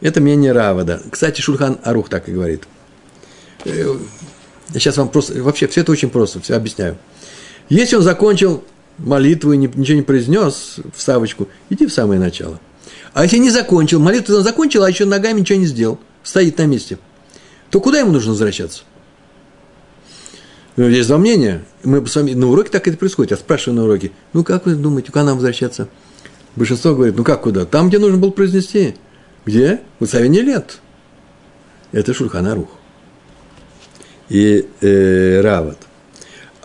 Это 0.00 0.20
мнение 0.20 0.52
Равада. 0.52 1.02
Кстати, 1.10 1.40
Шульхан 1.40 1.80
Арух 1.82 2.08
так 2.08 2.28
и 2.28 2.32
говорит. 2.32 2.62
Э, 3.64 3.96
я 4.68 4.78
сейчас 4.78 4.98
вам 4.98 5.08
просто... 5.08 5.42
Вообще, 5.42 5.66
все 5.66 5.80
это 5.80 5.90
очень 5.90 6.10
просто, 6.10 6.40
все 6.40 6.54
объясняю. 6.54 6.96
Если 7.68 7.96
он 7.96 8.02
закончил 8.02 8.64
молитву 8.98 9.52
и 9.52 9.56
ничего 9.56 9.96
не 9.96 10.02
произнес, 10.02 10.76
вставочку, 10.94 11.48
иди 11.70 11.86
в 11.86 11.92
самое 11.92 12.20
начало. 12.20 12.60
А 13.12 13.24
если 13.24 13.38
не 13.38 13.50
закончил, 13.50 14.00
молитву 14.00 14.36
он 14.36 14.42
закончил, 14.42 14.82
а 14.82 14.88
еще 14.88 15.04
ногами 15.04 15.40
ничего 15.40 15.58
не 15.58 15.66
сделал, 15.66 15.98
стоит 16.22 16.58
на 16.58 16.66
месте, 16.66 16.98
то 17.70 17.80
куда 17.80 18.00
ему 18.00 18.12
нужно 18.12 18.30
возвращаться? 18.30 18.82
Ну, 20.76 20.88
есть 20.88 21.08
два 21.08 21.18
мнения. 21.18 21.64
Мы 21.84 22.04
с 22.06 22.16
вами 22.16 22.34
на 22.34 22.48
уроке 22.48 22.70
так 22.70 22.88
это 22.88 22.96
происходит. 22.96 23.30
Я 23.30 23.36
спрашиваю 23.36 23.76
на 23.80 23.84
уроке, 23.84 24.10
ну 24.32 24.42
как 24.42 24.66
вы 24.66 24.74
думаете, 24.74 25.12
куда 25.12 25.24
нам 25.24 25.36
возвращаться? 25.36 25.88
Большинство 26.56 26.94
говорит, 26.94 27.16
ну 27.16 27.24
как 27.24 27.42
куда? 27.42 27.64
Там, 27.64 27.88
где 27.88 27.98
нужно 27.98 28.18
было 28.18 28.30
произнести. 28.30 28.96
Где? 29.44 29.80
В 30.00 30.06
Савине 30.06 30.40
лет. 30.40 30.80
Это 31.92 32.12
Шульханарух. 32.12 32.68
И 34.28 34.66
э, 34.80 35.40
Рават– 35.40 35.78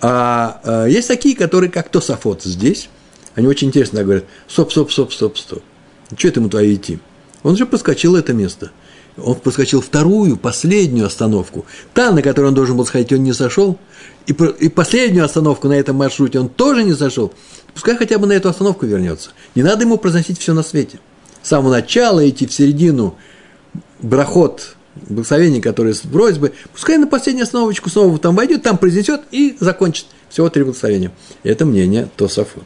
а, 0.01 0.61
а 0.63 0.85
есть 0.85 1.07
такие, 1.07 1.35
которые, 1.35 1.69
как 1.69 1.89
Тософот 1.89 2.43
здесь, 2.43 2.89
они 3.35 3.47
очень 3.47 3.67
интересно 3.67 4.03
говорят, 4.03 4.25
стоп, 4.47 4.71
стоп, 4.71 4.91
стоп, 4.91 5.13
стоп, 5.13 5.37
стоп. 5.37 5.63
Что 6.17 6.27
это 6.27 6.39
ему 6.39 6.49
туда 6.49 6.73
идти? 6.73 6.99
Он 7.43 7.55
же 7.55 7.65
проскочил 7.65 8.15
это 8.15 8.33
место. 8.33 8.71
Он 9.17 9.35
проскочил 9.35 9.81
вторую, 9.81 10.37
последнюю 10.37 11.07
остановку. 11.07 11.65
Та, 11.93 12.11
на 12.11 12.21
которую 12.21 12.49
он 12.49 12.55
должен 12.55 12.77
был 12.77 12.85
сходить, 12.85 13.11
он 13.13 13.23
не 13.23 13.33
сошел. 13.33 13.77
И, 14.27 14.31
и 14.33 14.69
последнюю 14.69 15.25
остановку 15.25 15.67
на 15.67 15.73
этом 15.73 15.97
маршруте 15.97 16.39
он 16.39 16.49
тоже 16.49 16.83
не 16.83 16.93
сошел. 16.93 17.33
Пускай 17.73 17.95
хотя 17.97 18.17
бы 18.17 18.27
на 18.27 18.33
эту 18.33 18.49
остановку 18.49 18.85
вернется. 18.85 19.31
Не 19.55 19.63
надо 19.63 19.83
ему 19.83 19.97
произносить 19.97 20.39
все 20.39 20.53
на 20.53 20.63
свете. 20.63 20.99
С 21.41 21.49
самого 21.49 21.71
начала 21.71 22.27
идти 22.27 22.47
в 22.47 22.53
середину 22.53 23.15
брахот 24.01 24.75
благословение, 25.07 25.61
которое 25.61 25.93
с 25.93 25.99
просьбы, 25.99 26.53
пускай 26.73 26.97
на 26.97 27.07
последнюю 27.07 27.43
остановочку 27.43 27.89
снова 27.89 28.17
там 28.19 28.35
войдет, 28.35 28.63
там 28.63 28.77
произнесет 28.77 29.21
и 29.31 29.55
закончит. 29.59 30.05
Всего 30.29 30.49
три 30.49 30.63
благословения. 30.63 31.11
Это 31.43 31.65
мнение 31.65 32.09
Тософот. 32.15 32.65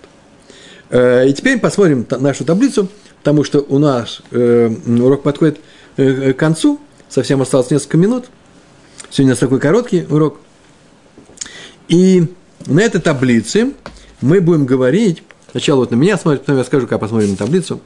Э, 0.90 1.28
и 1.28 1.34
теперь 1.34 1.60
посмотрим 1.60 2.06
нашу 2.20 2.46
таблицу, 2.46 2.90
потому 3.20 3.44
что 3.44 3.60
у 3.60 3.80
нас 3.80 4.22
э, 4.32 4.70
урок 5.00 5.24
подходит 5.24 5.60
э, 5.98 6.34
к 6.34 6.38
концу, 6.38 6.80
совсем 7.10 7.42
осталось 7.42 7.72
несколько 7.72 7.98
минут. 7.98 8.26
Сегодня 9.10 9.32
у 9.32 9.34
нас 9.34 9.40
такой 9.40 9.60
короткий 9.60 10.06
урок. 10.10 10.40
И 11.88 12.28
на 12.66 12.82
этой 12.82 13.02
таблице 13.02 13.74
мы 14.22 14.42
будем 14.42 14.66
говорить, 14.66 15.24
сначала 15.52 15.80
вот 15.80 15.92
на 15.92 15.96
меня 15.96 16.18
смотрит, 16.18 16.42
потом 16.42 16.58
я 16.58 16.64
скажу, 16.64 16.88
как 16.88 17.00
посмотрим 17.00 17.32
на 17.32 17.38
таблицу. 17.38 17.82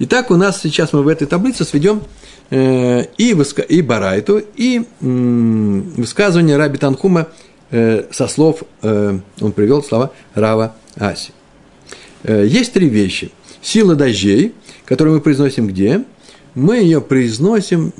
Итак, 0.00 0.30
у 0.30 0.36
нас 0.36 0.60
сейчас 0.60 0.92
мы 0.92 1.02
в 1.02 1.08
этой 1.08 1.26
таблице 1.26 1.64
сведем 1.64 2.02
Э, 2.50 3.04
и, 3.16 3.34
и 3.68 3.82
Барайту, 3.82 4.42
и 4.54 4.82
высказывание 5.00 6.56
Раби 6.56 6.78
Танхума 6.78 7.28
э, 7.70 8.04
со 8.10 8.28
слов, 8.28 8.64
э, 8.82 9.18
он 9.40 9.52
привел 9.52 9.82
слова 9.82 10.12
Рава 10.34 10.74
Аси. 10.96 11.32
Есть 12.22 12.72
три 12.72 12.88
вещи. 12.88 13.32
Сила 13.60 13.96
дождей, 13.96 14.54
которую 14.86 15.16
мы 15.16 15.20
произносим 15.20 15.66
где? 15.66 16.04
Мы 16.54 16.78
ее 16.78 17.00
произносим 17.02 17.92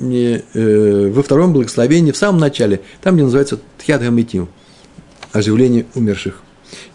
во 1.13 1.21
втором 1.21 1.53
благословении, 1.53 2.11
в 2.11 2.17
самом 2.17 2.39
начале, 2.39 2.81
там, 3.03 3.15
где 3.15 3.23
называется 3.23 3.59
Тхят 3.77 4.01
Гамитим, 4.01 4.47
оживление 5.31 5.85
умерших. 5.93 6.41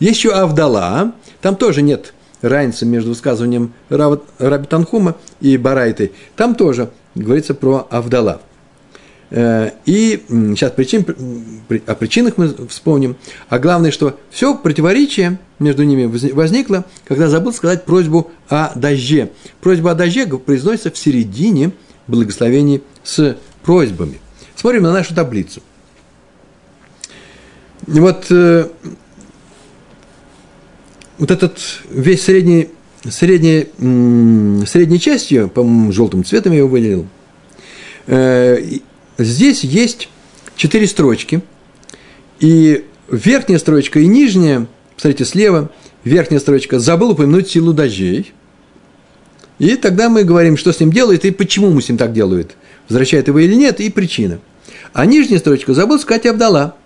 Есть 0.01 0.19
еще 0.19 0.33
Авдала, 0.33 1.13
там 1.41 1.55
тоже 1.55 1.83
нет 1.83 2.15
разницы 2.43 2.87
между 2.87 3.11
высказыванием 3.11 3.73
Раби 3.89 4.67
Танхума 4.67 5.17
и 5.41 5.57
Барайтой. 5.57 6.13
Там 6.37 6.55
тоже 6.55 6.91
говорится 7.15 7.55
про 7.55 7.87
Авдала. 7.91 8.41
Э, 9.31 9.71
и 9.87 10.25
сейчас 10.29 10.73
причин, 10.73 11.05
о 11.87 11.95
причинах 11.95 12.37
мы 12.37 12.55
вспомним. 12.69 13.17
А 13.49 13.59
главное, 13.59 13.91
что 13.91 14.19
все 14.31 14.57
противоречие 14.57 15.39
между 15.59 15.85
ними 15.85 16.07
возникло, 16.33 16.85
когда 17.05 17.29
забыл 17.29 17.53
сказать 17.53 17.85
просьбу 17.85 18.31
о 18.49 18.73
дожде. 18.75 19.31
Просьба 19.61 19.93
о 19.93 19.95
дожде 19.95 20.27
произносится 20.27 20.91
в 20.91 20.99
середине 20.99 21.73
благословений 22.07 22.83
с 23.05 23.37
просьбами. 23.63 24.21
Смотрим 24.57 24.83
на 24.83 24.93
нашу 24.93 25.15
таблицу. 25.15 25.63
Вот, 27.87 28.27
э, 28.31 28.69
вот 31.21 31.31
этот 31.31 31.59
весь 31.91 32.23
средний, 32.23 32.71
средний, 33.09 33.69
средней 34.67 34.99
частью, 34.99 35.49
по-моему, 35.49 35.93
желтым 35.93 36.25
цветом 36.25 36.53
я 36.53 36.59
его 36.59 36.69
выделил, 36.69 37.07
э, 38.07 38.59
здесь 39.19 39.63
есть 39.63 40.09
четыре 40.57 40.87
строчки, 40.87 41.43
и 42.41 42.87
верхняя 43.11 43.59
строчка 43.59 44.01
и 44.01 44.07
нижняя, 44.07 44.67
посмотрите, 44.97 45.27
слева, 45.27 45.71
верхняя 46.05 46.41
строчка 46.41 46.79
забыл 46.79 47.11
упомянуть 47.11 47.51
силу 47.51 47.75
дождей. 47.75 48.33
И 49.59 49.77
тогда 49.77 50.09
мы 50.09 50.25
говорим, 50.25 50.57
что 50.57 50.73
с 50.73 50.81
ним 50.81 50.91
делает 50.91 51.27
и 51.27 51.33
почему 51.33 51.71
мы 51.71 51.83
с 51.83 51.89
ним 51.91 51.99
так 51.99 52.15
делают. 52.15 52.53
Возвращает 52.89 53.29
его 53.29 53.39
или 53.41 53.55
нет, 53.55 53.79
и 53.81 53.91
причина. 53.91 54.39
А 54.95 55.05
нижняя 55.05 55.39
строчка 55.39 55.75
забыл 55.75 55.99
сказать 55.99 56.25
Авдала. 56.25 56.77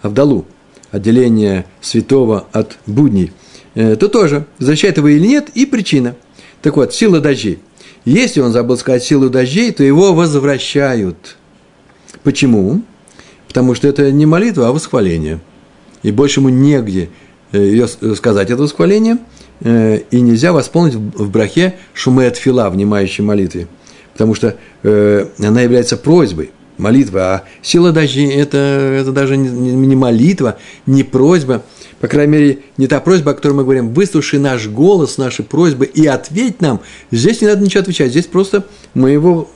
Авдалу. 0.00 0.46
Отделение 0.90 1.66
святого 1.82 2.46
от 2.52 2.78
будней. 2.86 3.32
Э, 3.74 3.96
то 3.96 4.08
тоже 4.08 4.46
возвращает 4.58 4.96
его 4.96 5.08
или 5.08 5.26
нет, 5.26 5.50
и 5.54 5.66
причина. 5.66 6.16
Так 6.60 6.76
вот, 6.76 6.94
сила 6.94 7.20
дождей. 7.20 7.58
Если 8.04 8.40
он 8.40 8.52
забыл 8.52 8.76
сказать 8.76 9.04
силу 9.04 9.30
дождей, 9.30 9.72
то 9.72 9.84
его 9.84 10.12
возвращают– 10.12 11.36
Почему? 12.22 12.82
Потому 13.48 13.74
что 13.74 13.88
это 13.88 14.10
не 14.12 14.26
молитва, 14.26 14.68
а 14.68 14.72
восхваление. 14.72 15.40
И 16.02 16.10
больше 16.10 16.40
ему 16.40 16.48
негде 16.48 17.10
э, 17.52 17.58
ее 17.58 17.86
сказать, 17.88 18.50
это 18.50 18.62
восхваление, 18.62 19.18
э, 19.60 20.00
и 20.10 20.20
нельзя 20.20 20.52
восполнить 20.52 20.94
в 20.94 21.30
брахе 21.30 21.74
шумет 21.94 22.36
фила, 22.36 22.70
внимающей 22.70 23.22
молитве. 23.22 23.68
Потому 24.12 24.34
что 24.34 24.56
э, 24.82 25.26
она 25.38 25.62
является 25.62 25.96
просьбой, 25.96 26.50
молитва, 26.82 27.20
а 27.20 27.44
сила 27.62 27.92
дождей 27.92 28.30
это, 28.30 28.58
это 28.58 29.12
даже 29.12 29.36
не 29.36 29.96
молитва, 29.96 30.58
не 30.84 31.02
просьба, 31.04 31.62
по 32.00 32.08
крайней 32.08 32.32
мере, 32.32 32.58
не 32.76 32.88
та 32.88 33.00
просьба, 33.00 33.30
о 33.30 33.34
которой 33.34 33.52
мы 33.52 33.62
говорим, 33.62 33.94
выслушай 33.94 34.40
наш 34.40 34.66
голос, 34.66 35.18
наши 35.18 35.44
просьбы 35.44 35.86
и 35.86 36.04
ответь 36.06 36.60
нам. 36.60 36.80
Здесь 37.12 37.40
не 37.40 37.46
надо 37.46 37.62
ничего 37.62 37.82
отвечать, 37.82 38.10
здесь 38.10 38.26
просто 38.26 38.66
мы 38.92 39.10
его 39.10 39.48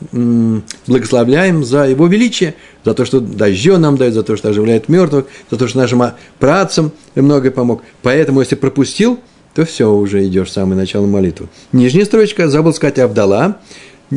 благословляем 0.86 1.64
за 1.64 1.88
его 1.88 2.06
величие, 2.06 2.54
за 2.84 2.94
то, 2.94 3.04
что 3.04 3.18
дождем 3.20 3.80
нам 3.80 3.96
дает, 3.96 4.14
за 4.14 4.22
то, 4.22 4.36
что 4.36 4.48
оживляет 4.48 4.88
мертвых, 4.88 5.26
за 5.50 5.58
то, 5.58 5.66
что 5.66 5.78
нашим 5.78 6.02
працам 6.38 6.92
многое 7.16 7.50
помог. 7.50 7.82
Поэтому, 8.02 8.40
если 8.40 8.54
пропустил, 8.54 9.18
то 9.54 9.64
все, 9.64 9.92
уже 9.92 10.24
идешь 10.26 10.48
в 10.48 10.52
самое 10.52 10.78
начало 10.78 11.06
молитвы. 11.06 11.48
Нижняя 11.72 12.04
строчка, 12.04 12.48
забыл 12.48 12.72
сказать 12.74 12.98
Авдала, 13.00 13.58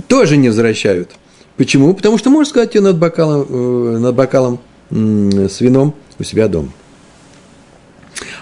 тоже 0.07 0.37
не 0.37 0.49
возвращают. 0.49 1.11
Почему? 1.59 1.93
Потому 1.93 2.17
что 2.17 2.29
можешь 2.29 2.51
сказать 2.51 2.73
ее 2.73 2.79
над 2.79 2.97
бокалом, 2.97 3.45
э, 3.49 3.97
над 3.97 4.15
бокалом 4.15 4.61
с 4.89 5.59
вином 5.59 5.93
у 6.17 6.23
себя 6.23 6.47
дома. 6.47 6.69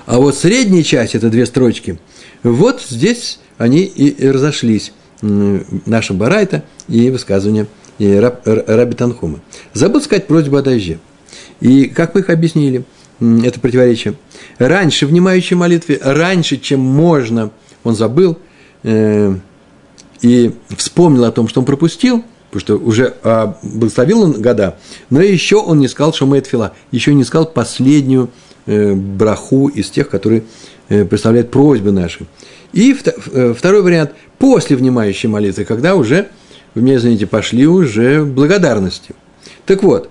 А 0.05 0.19
вот 0.19 0.35
средняя 0.35 0.83
часть, 0.83 1.15
это 1.15 1.31
две 1.31 1.47
строчки, 1.47 1.97
вот 2.43 2.85
здесь 2.87 3.39
они 3.57 3.85
и 3.85 4.29
разошлись. 4.29 4.93
Наша 5.21 6.13
Барайта 6.13 6.63
и 6.87 7.09
высказывание 7.09 7.65
и 7.97 8.13
Раб, 8.13 8.41
Раби 8.45 8.93
Танхума. 8.93 9.39
Забыл 9.73 9.99
сказать 9.99 10.27
просьбу 10.27 10.57
о 10.57 10.61
дожде. 10.61 10.99
И 11.59 11.85
как 11.85 12.13
мы 12.13 12.21
их 12.21 12.29
объяснили, 12.29 12.83
это 13.19 13.59
противоречие. 13.59 14.13
Раньше, 14.59 15.07
внимающей 15.07 15.55
молитве, 15.55 15.99
раньше, 16.03 16.57
чем 16.57 16.81
можно, 16.81 17.49
он 17.83 17.95
забыл 17.95 18.37
э, 18.83 19.35
и 20.21 20.51
вспомнил 20.77 21.23
о 21.23 21.31
том, 21.31 21.47
что 21.47 21.61
он 21.61 21.65
пропустил, 21.65 22.23
потому 22.49 22.59
что 22.59 22.77
уже 22.77 23.13
э, 23.23 23.53
благословил 23.63 24.21
он 24.21 24.41
года, 24.41 24.77
но 25.09 25.21
еще 25.21 25.57
он 25.57 25.79
не 25.79 25.87
сказал 25.87 26.13
Шумет 26.13 26.47
Фила, 26.47 26.73
еще 26.91 27.13
не 27.13 27.23
сказал 27.23 27.47
последнюю 27.47 28.29
Э, 28.67 28.93
браху 28.93 29.69
из 29.69 29.89
тех, 29.89 30.09
которые 30.09 30.43
э, 30.89 31.05
представляют 31.05 31.51
просьбы 31.51 31.93
наши. 31.93 32.25
И 32.73 32.93
э, 32.93 33.53
второй 33.57 33.81
вариант– 33.81 34.11
после 34.39 34.75
внимающей 34.75 35.29
молитвы, 35.29 35.63
когда 35.63 35.95
уже, 35.95 36.27
вы 36.75 36.81
меня 36.81 36.97
извините, 36.97 37.27
пошли 37.27 37.65
уже 37.65 38.25
благодарности. 38.25 39.15
Так 39.65 39.83
вот, 39.83 40.09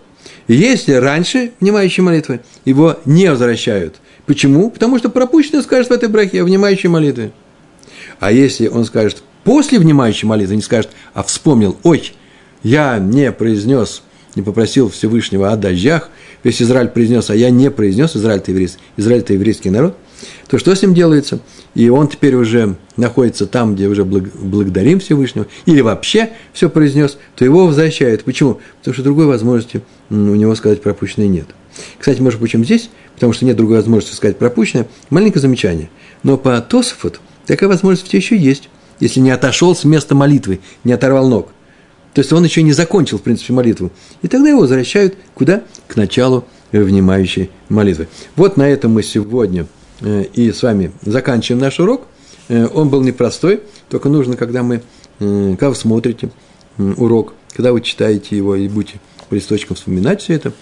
если 0.48 0.94
раньше 0.94 1.52
внимающей 1.60 2.02
молитвы, 2.02 2.40
его 2.64 2.96
не 3.04 3.30
возвращают. 3.30 3.96
Почему? 4.24 4.70
Потому 4.70 4.96
что 4.96 5.10
пропущенный 5.10 5.62
скажет 5.62 5.90
в 5.90 5.92
этой 5.92 6.08
брахе 6.08 6.42
внимающей 6.42 6.88
молитвы. 6.88 7.32
А 8.20 8.32
если 8.32 8.68
он 8.68 8.86
скажет 8.86 9.22
после 9.44 9.78
внимающей 9.78 10.26
молитвы, 10.26 10.56
не 10.56 10.62
скажет, 10.62 10.92
а 11.12 11.22
вспомнил, 11.22 11.76
ой, 11.82 12.14
я 12.66 12.98
не 12.98 13.30
произнес, 13.30 14.02
не 14.34 14.42
попросил 14.42 14.90
Всевышнего 14.90 15.52
о 15.52 15.56
дождях, 15.56 16.10
весь 16.42 16.60
Израиль 16.60 16.88
произнес, 16.88 17.30
а 17.30 17.36
я 17.36 17.48
не 17.50 17.70
произнес, 17.70 18.16
Израиль-то 18.16 18.50
еврейский, 18.50 18.80
Израиль-то 18.96 19.34
еврейский 19.34 19.70
народ, 19.70 19.96
то 20.48 20.58
что 20.58 20.74
с 20.74 20.82
ним 20.82 20.92
делается? 20.92 21.38
И 21.76 21.88
он 21.88 22.08
теперь 22.08 22.34
уже 22.34 22.74
находится 22.96 23.46
там, 23.46 23.76
где 23.76 23.86
уже 23.86 24.04
благодарим 24.04 24.98
Всевышнего, 24.98 25.46
или 25.64 25.80
вообще 25.80 26.30
все 26.52 26.68
произнес, 26.68 27.18
то 27.36 27.44
его 27.44 27.68
возвращают. 27.68 28.24
Почему? 28.24 28.58
Потому 28.78 28.94
что 28.94 29.04
другой 29.04 29.26
возможности 29.26 29.82
у 30.10 30.14
него 30.14 30.56
сказать 30.56 30.82
пропущенное 30.82 31.28
нет. 31.28 31.46
Кстати, 31.98 32.20
может, 32.20 32.40
почему 32.40 32.64
здесь? 32.64 32.90
Потому 33.14 33.32
что 33.32 33.44
нет 33.44 33.56
другой 33.56 33.76
возможности 33.76 34.16
сказать 34.16 34.38
пропущенное. 34.38 34.88
Маленькое 35.10 35.40
замечание. 35.40 35.88
Но 36.24 36.36
по 36.36 36.60
Тософот 36.60 37.20
такая 37.46 37.68
возможность 37.68 38.12
еще 38.12 38.36
есть, 38.36 38.70
если 38.98 39.20
не 39.20 39.30
отошел 39.30 39.76
с 39.76 39.84
места 39.84 40.16
молитвы, 40.16 40.58
не 40.82 40.92
оторвал 40.92 41.28
ног. 41.28 41.50
То 42.16 42.20
есть 42.20 42.32
он 42.32 42.42
еще 42.42 42.62
не 42.62 42.72
закончил, 42.72 43.18
в 43.18 43.22
принципе, 43.22 43.52
молитву. 43.52 43.92
И 44.22 44.28
тогда 44.28 44.48
его 44.48 44.60
возвращают 44.60 45.18
куда? 45.34 45.64
К 45.86 45.96
началу 45.96 46.46
внимающей 46.72 47.50
молитвы. 47.68 48.08
Вот 48.36 48.56
на 48.56 48.66
этом 48.66 48.92
мы 48.92 49.02
сегодня 49.02 49.66
э, 50.00 50.24
и 50.32 50.50
с 50.50 50.62
вами 50.62 50.92
заканчиваем 51.02 51.60
наш 51.60 51.78
урок. 51.78 52.06
Э, 52.48 52.68
он 52.72 52.88
был 52.88 53.02
непростой, 53.02 53.60
только 53.90 54.08
нужно, 54.08 54.34
когда 54.38 54.62
мы, 54.62 54.80
э, 55.20 55.50
когда 55.50 55.68
вы 55.68 55.74
смотрите 55.74 56.30
урок, 56.78 57.34
когда 57.52 57.74
вы 57.74 57.82
читаете 57.82 58.34
его 58.34 58.56
и 58.56 58.66
будете 58.66 58.98
по 59.28 59.34
листочкам 59.34 59.76
вспоминать 59.76 60.22
все 60.22 60.36
это, 60.36 60.54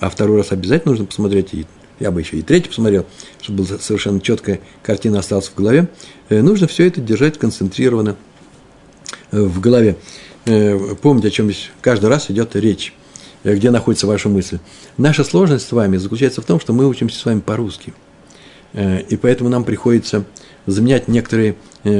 а 0.00 0.10
второй 0.10 0.36
раз 0.36 0.52
обязательно 0.52 0.90
нужно 0.90 1.06
посмотреть, 1.06 1.54
и 1.54 1.66
я 1.98 2.10
бы 2.10 2.20
еще 2.20 2.36
и 2.36 2.42
третий 2.42 2.68
посмотрел, 2.68 3.06
чтобы 3.40 3.64
была 3.64 3.78
совершенно 3.78 4.20
четкая 4.20 4.60
картина 4.82 5.20
осталась 5.20 5.48
в 5.48 5.54
голове, 5.54 5.88
нужно 6.28 6.66
все 6.66 6.86
это 6.86 7.00
держать 7.00 7.38
концентрированно 7.38 8.16
в 9.32 9.60
голове. 9.60 9.96
Э, 10.46 10.94
помните, 11.00 11.28
о 11.28 11.30
чем 11.30 11.50
каждый 11.80 12.08
раз 12.08 12.30
идет 12.30 12.56
речь, 12.56 12.94
э, 13.44 13.54
где 13.54 13.70
находится 13.70 14.06
ваша 14.06 14.28
мысль. 14.28 14.58
Наша 14.96 15.24
сложность 15.24 15.66
с 15.68 15.72
вами 15.72 15.96
заключается 15.96 16.40
в 16.40 16.44
том, 16.44 16.60
что 16.60 16.72
мы 16.72 16.86
учимся 16.86 17.18
с 17.18 17.24
вами 17.24 17.40
по-русски. 17.40 17.92
Э, 18.72 19.02
и 19.02 19.16
поэтому 19.16 19.50
нам 19.50 19.64
приходится 19.64 20.24
заменять 20.66 21.08
некоторые 21.08 21.56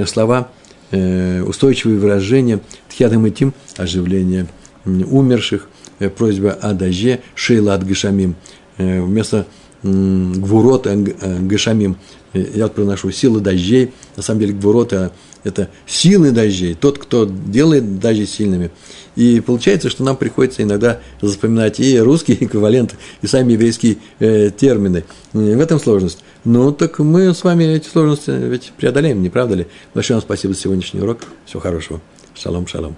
слова, 0.06 0.50
устойчивые 0.92 1.98
выражения, 1.98 2.60
тхядам 2.88 3.26
и 3.26 3.30
тим, 3.30 3.54
оживление 3.78 4.48
умерших, 4.84 5.68
просьба 6.16 6.50
о 6.50 6.74
дожде, 6.74 7.20
шейла 7.34 7.74
от 7.74 7.86
гашамим, 7.86 8.34
вместо 8.76 9.46
гвурот 9.82 10.86
гашамим, 10.86 11.96
я 12.34 12.64
вот 12.64 12.74
проношу 12.74 13.10
силы 13.12 13.40
дождей, 13.40 13.92
на 14.16 14.22
самом 14.22 14.40
деле 14.40 14.52
гвурот– 14.52 14.92
это 15.44 15.68
силы 15.86 16.30
дождей, 16.30 16.74
тот, 16.74 16.98
кто 16.98 17.24
делает 17.24 17.98
дожди 17.98 18.26
сильными. 18.26 18.70
И 19.16 19.40
получается, 19.40 19.90
что 19.90 20.04
нам 20.04 20.16
приходится 20.16 20.62
иногда 20.62 21.00
запоминать 21.20 21.80
и 21.80 21.98
русские 21.98 22.42
эквиваленты, 22.44 22.96
и 23.22 23.26
сами 23.26 23.52
еврейские 23.52 23.98
э, 24.18 24.50
термины. 24.50 25.04
И 25.34 25.38
в 25.38 25.60
этом 25.60 25.80
сложность. 25.80 26.20
Ну, 26.44 26.72
так 26.72 26.98
мы 26.98 27.34
с 27.34 27.44
вами 27.44 27.64
эти 27.64 27.88
сложности 27.88 28.30
ведь 28.30 28.72
преодолеем, 28.76 29.22
не 29.22 29.28
правда 29.28 29.56
ли? 29.56 29.66
Большое 29.94 30.16
вам 30.16 30.22
спасибо 30.22 30.54
за 30.54 30.60
сегодняшний 30.60 31.00
урок. 31.00 31.20
Всего 31.44 31.60
хорошего. 31.60 32.00
Шалом, 32.34 32.66
шалом. 32.66 32.96